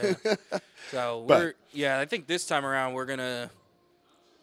Yeah. 0.02 0.34
So 0.90 1.24
we're 1.28 1.54
yeah. 1.72 2.00
I 2.00 2.06
think 2.06 2.26
this 2.26 2.46
time 2.46 2.64
around 2.66 2.94
we're 2.94 3.04
gonna 3.04 3.50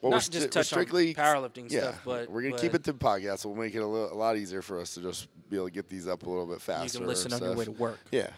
Well, 0.02 0.12
not 0.12 0.16
we're 0.28 0.40
just 0.40 0.52
touch 0.52 0.68
strictly 0.68 1.16
on 1.18 1.24
powerlifting 1.24 1.72
yeah, 1.72 1.80
stuff, 1.80 2.02
but 2.06 2.30
we're 2.30 2.42
gonna 2.44 2.52
but 2.54 2.62
keep 2.62 2.74
it 2.76 2.84
to 2.86 2.94
podcasts. 2.94 3.46
We'll 3.46 3.56
make 3.56 3.74
it 3.74 3.80
a, 3.80 3.88
little, 3.88 4.14
a 4.14 4.16
lot 4.16 4.38
easier 4.38 4.62
for 4.62 4.80
us 4.80 4.94
to 4.94 5.02
just 5.02 5.28
be 5.50 5.56
able 5.58 5.68
to 5.68 5.72
get 5.74 5.90
these 5.90 6.08
up 6.08 6.24
a 6.24 6.30
little 6.30 6.46
bit 6.46 6.62
faster. 6.62 6.86
You 6.86 7.00
can 7.00 7.08
listen 7.08 7.34
on 7.34 7.42
your 7.42 7.56
way 7.56 7.66
to 7.66 7.72
work. 7.72 8.00
Yeah, 8.12 8.30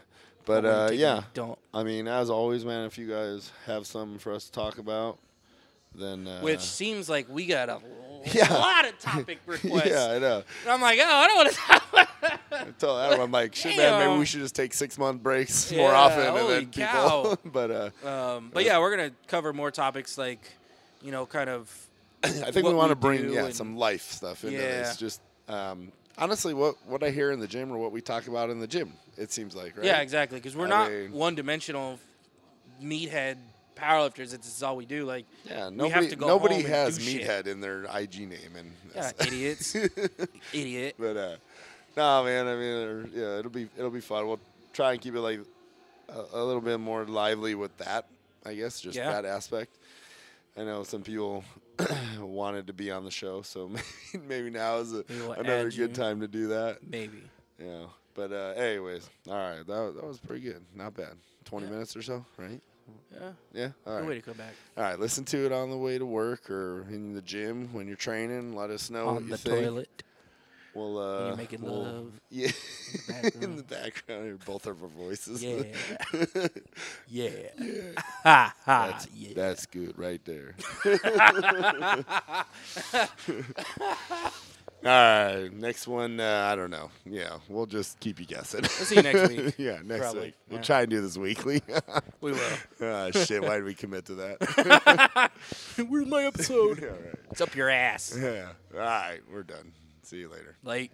but 0.45 0.63
Or 0.65 0.69
when 0.69 0.78
you 0.78 0.84
uh, 0.86 0.91
yeah, 0.91 1.24
don't. 1.34 1.60
I 1.74 1.84
mean, 1.84 2.08
as 2.08 2.30
always, 2.30 2.63
man, 2.63 2.86
if 2.86 2.98
you 2.98 3.08
guys 3.10 3.52
have 3.65 3.86
something 3.86 4.19
for 4.19 4.34
us 4.34 4.45
to 4.45 4.52
talk 4.54 4.78
about, 4.78 5.19
then 5.93 6.28
uh, 6.28 6.41
Which 6.41 6.62
seems 6.62 7.10
like 7.10 7.28
we 7.30 7.45
got 7.45 7.67
a 7.69 7.80
Yeah. 8.34 8.54
lot 8.54 8.86
of 8.88 8.98
topic 9.00 9.39
requests. 9.45 9.88
yeah, 9.89 10.08
I 10.12 10.19
know. 10.19 10.43
And 10.63 10.72
I'm 10.72 10.82
like, 10.82 11.00
oh, 11.02 11.06
I 11.06 11.28
don't 11.28 11.38
want 11.38 11.50
to 11.50 11.56
talk 11.56 11.84
about 11.91 12.08
I 12.52 12.72
told 12.78 13.00
Adam, 13.02 13.19
I'm 13.22 13.32
like, 13.32 13.56
shit, 13.56 13.76
man, 13.78 13.98
maybe 14.08 14.17
we 14.19 14.26
should 14.26 14.41
just 14.41 14.56
take 14.56 14.74
six 14.74 14.98
month 14.98 15.22
breaks 15.24 15.72
more 15.72 15.91
Yeah, 15.91 15.98
often, 15.98 16.22
and 16.22 16.50
then 16.50 16.65
people. 16.67 16.84
cow. 16.84 17.38
but 17.45 17.72
uh, 18.04 18.08
Um, 18.08 18.52
but 18.54 18.63
yeah, 18.65 18.80
we're 18.80 18.95
gonna 18.95 19.12
cover 19.28 19.54
more 19.54 19.72
topics 19.72 20.17
like, 20.17 20.41
you 21.02 21.12
know, 21.12 21.26
kind 21.26 21.50
of. 21.50 21.72
I 22.24 22.30
think 22.52 22.68
we 22.68 22.74
want 22.74 22.90
to 22.90 22.96
bring 22.96 23.32
yeah 23.32 23.50
some 23.52 23.78
life 23.78 24.04
stuff 24.12 24.44
into 24.44 24.58
Yeah. 24.58 24.62
this. 24.84 24.98
Just 24.98 25.22
um, 25.48 25.92
honestly, 26.18 26.54
what 26.54 26.76
what 26.88 27.04
I 27.04 27.10
hear 27.12 27.32
in 27.32 27.40
the 27.40 27.48
gym 27.48 27.72
or 27.72 27.78
what 27.78 27.92
we 27.92 28.02
talk 28.02 28.28
about 28.28 28.50
in 28.50 28.60
the 28.60 28.68
gym, 28.68 28.94
it 29.18 29.32
seems 29.32 29.56
like, 29.56 29.78
right? 29.78 29.86
Yeah, 29.86 30.00
exactly. 30.02 30.38
Because 30.40 30.56
we're 30.56 30.66
I 30.66 30.70
not 30.70 30.92
mean- 30.92 31.12
one-dimensional 31.14 32.00
meathead 32.82 33.38
powerlifters. 33.76 34.34
It's 34.34 34.48
is 34.48 34.64
all 34.64 34.76
we 34.76 34.86
do. 34.86 35.06
Like, 35.06 35.26
Yeah, 35.46 35.70
nobody 35.70 35.90
have 35.92 36.10
to 36.10 36.16
go 36.18 36.28
nobody 36.28 36.62
has 36.64 36.98
do 36.98 37.04
shit. 37.04 37.22
meathead 37.28 37.48
in 37.48 37.62
their 37.62 37.84
IG 37.86 38.28
name, 38.28 38.56
and 38.58 38.72
yeah, 38.96 39.12
idiots, 39.26 39.76
idiot. 40.54 40.96
But 41.00 41.18
uh, 41.18 41.36
no, 41.96 42.24
man. 42.26 42.48
I 42.48 42.56
mean, 42.56 43.12
yeah, 43.14 43.40
it'll 43.40 43.52
be 43.52 43.70
it'll 43.78 43.90
be 43.92 44.02
fun. 44.02 44.28
We'll 44.28 44.40
try 44.74 44.92
and 44.94 45.02
keep 45.02 45.16
it 45.16 45.22
like 45.22 45.40
a, 46.10 46.24
a 46.34 46.44
little 46.44 46.62
bit 46.62 46.80
more 46.80 47.06
lively 47.06 47.56
with 47.56 47.76
that. 47.78 48.06
I 48.46 48.56
guess 48.56 48.80
just 48.82 48.98
Yeah. 48.98 49.12
that 49.12 49.26
aspect. 49.26 49.76
I 50.60 50.63
know 50.63 50.84
some 50.84 51.04
people 51.04 51.43
wanted 52.19 52.67
to 52.67 52.74
be 52.74 52.91
on 52.91 53.06
the 53.06 53.12
show, 53.12 53.41
so 53.41 53.67
maybe, 54.13 54.26
maybe 54.28 54.50
now 54.50 54.78
is 54.78 54.93
a, 54.93 55.04
another 55.38 55.65
good 55.69 55.74
you. 55.74 55.88
time 55.88 56.19
to 56.22 56.28
do 56.28 56.48
that. 56.50 56.80
Maybe. 56.88 57.24
Yeah. 57.58 57.86
But 58.13 58.34
uh, 58.34 58.54
anyways, 58.58 59.10
all 59.28 59.34
right, 59.36 59.65
that 59.65 59.93
that 59.95 60.04
was 60.06 60.17
pretty 60.19 60.41
good. 60.41 60.62
Not 60.76 60.95
bad. 60.95 61.13
Twenty 61.45 61.67
Yeah. 61.67 61.72
minutes 61.74 61.95
or 61.95 62.02
so, 62.02 62.26
right? 62.38 62.60
Yeah. 63.13 63.30
Yeah. 63.54 63.69
All 63.88 64.00
Good 64.00 64.08
way 64.08 64.15
to 64.15 64.22
come 64.22 64.34
back. 64.38 64.54
All 64.76 64.84
right. 64.84 65.00
Listen 65.00 65.24
to 65.26 65.45
it 65.45 65.52
on 65.52 65.69
the 65.69 65.78
way 65.78 65.98
to 65.98 66.06
work 66.06 66.50
or 66.50 66.86
in 66.89 67.13
the 67.13 67.22
gym 67.22 67.69
when 67.72 67.88
you're 67.88 67.95
training. 67.95 68.56
Let 68.56 68.72
us 68.72 68.89
know 68.89 69.06
what 69.06 69.15
On 69.17 69.24
you 69.24 69.30
the 69.30 69.38
think. 69.38 69.63
toilet. 69.63 70.04
We'll 70.80 70.98
uh, 70.98 71.28
you're 71.28 71.36
making 71.36 71.62
we'll- 71.62 71.84
love 71.84 72.22
Yeah, 72.30 72.52
in 73.42 73.58
the 73.58 73.63
background, 73.63 74.24
hear 74.24 74.38
both 74.46 74.65
of 74.65 74.82
our 74.82 74.88
voices. 74.88 75.44
Yeah. 75.44 75.63
yeah. 77.10 77.30
Ha 78.24 78.56
ha. 78.65 78.88
That's, 78.92 79.08
yeah. 79.13 79.34
that's 79.36 79.65
good 79.65 79.98
right 80.00 80.24
there. 80.24 80.56
All 84.82 84.92
right, 84.92 85.50
next 85.52 85.86
one. 85.89 86.22
Uh, 86.22 86.50
I 86.50 86.56
don't 86.56 86.70
know. 86.72 86.89
Yeah, 87.06 87.39
we'll 87.50 87.65
just 87.65 88.00
keep 88.00 88.18
you 88.18 88.26
guessing. 88.26 88.62
We'll 88.62 88.70
see 88.70 88.96
you 88.96 89.02
next 89.04 89.28
week. 89.28 89.56
yeah, 89.58 89.80
next 89.84 90.04
Probably, 90.04 90.22
week. 90.22 90.36
We'll 90.48 90.60
yeah. 90.60 90.63
try 90.63 90.82
and 90.84 90.89
do 90.89 91.02
this 91.02 91.18
weekly. 91.18 91.62
We 92.22 92.32
will. 92.32 92.39
Ah, 92.82 93.12
shit, 93.12 93.42
why 93.42 93.56
did 93.56 93.65
we 93.65 93.74
commit 93.74 94.06
to 94.06 94.15
that? 94.15 95.32
Where's 95.86 96.08
my 96.08 96.24
episode? 96.24 96.82
All 96.82 96.89
right. 96.92 97.15
It's 97.32 97.42
up 97.42 97.54
your 97.56 97.70
ass. 97.70 98.18
Yeah. 98.18 98.52
All 98.74 98.80
right, 98.80 99.20
we're 99.30 99.44
done. 99.44 99.74
See 100.10 100.17
you 100.17 100.30
later. 100.30 100.58
Like. 100.63 100.89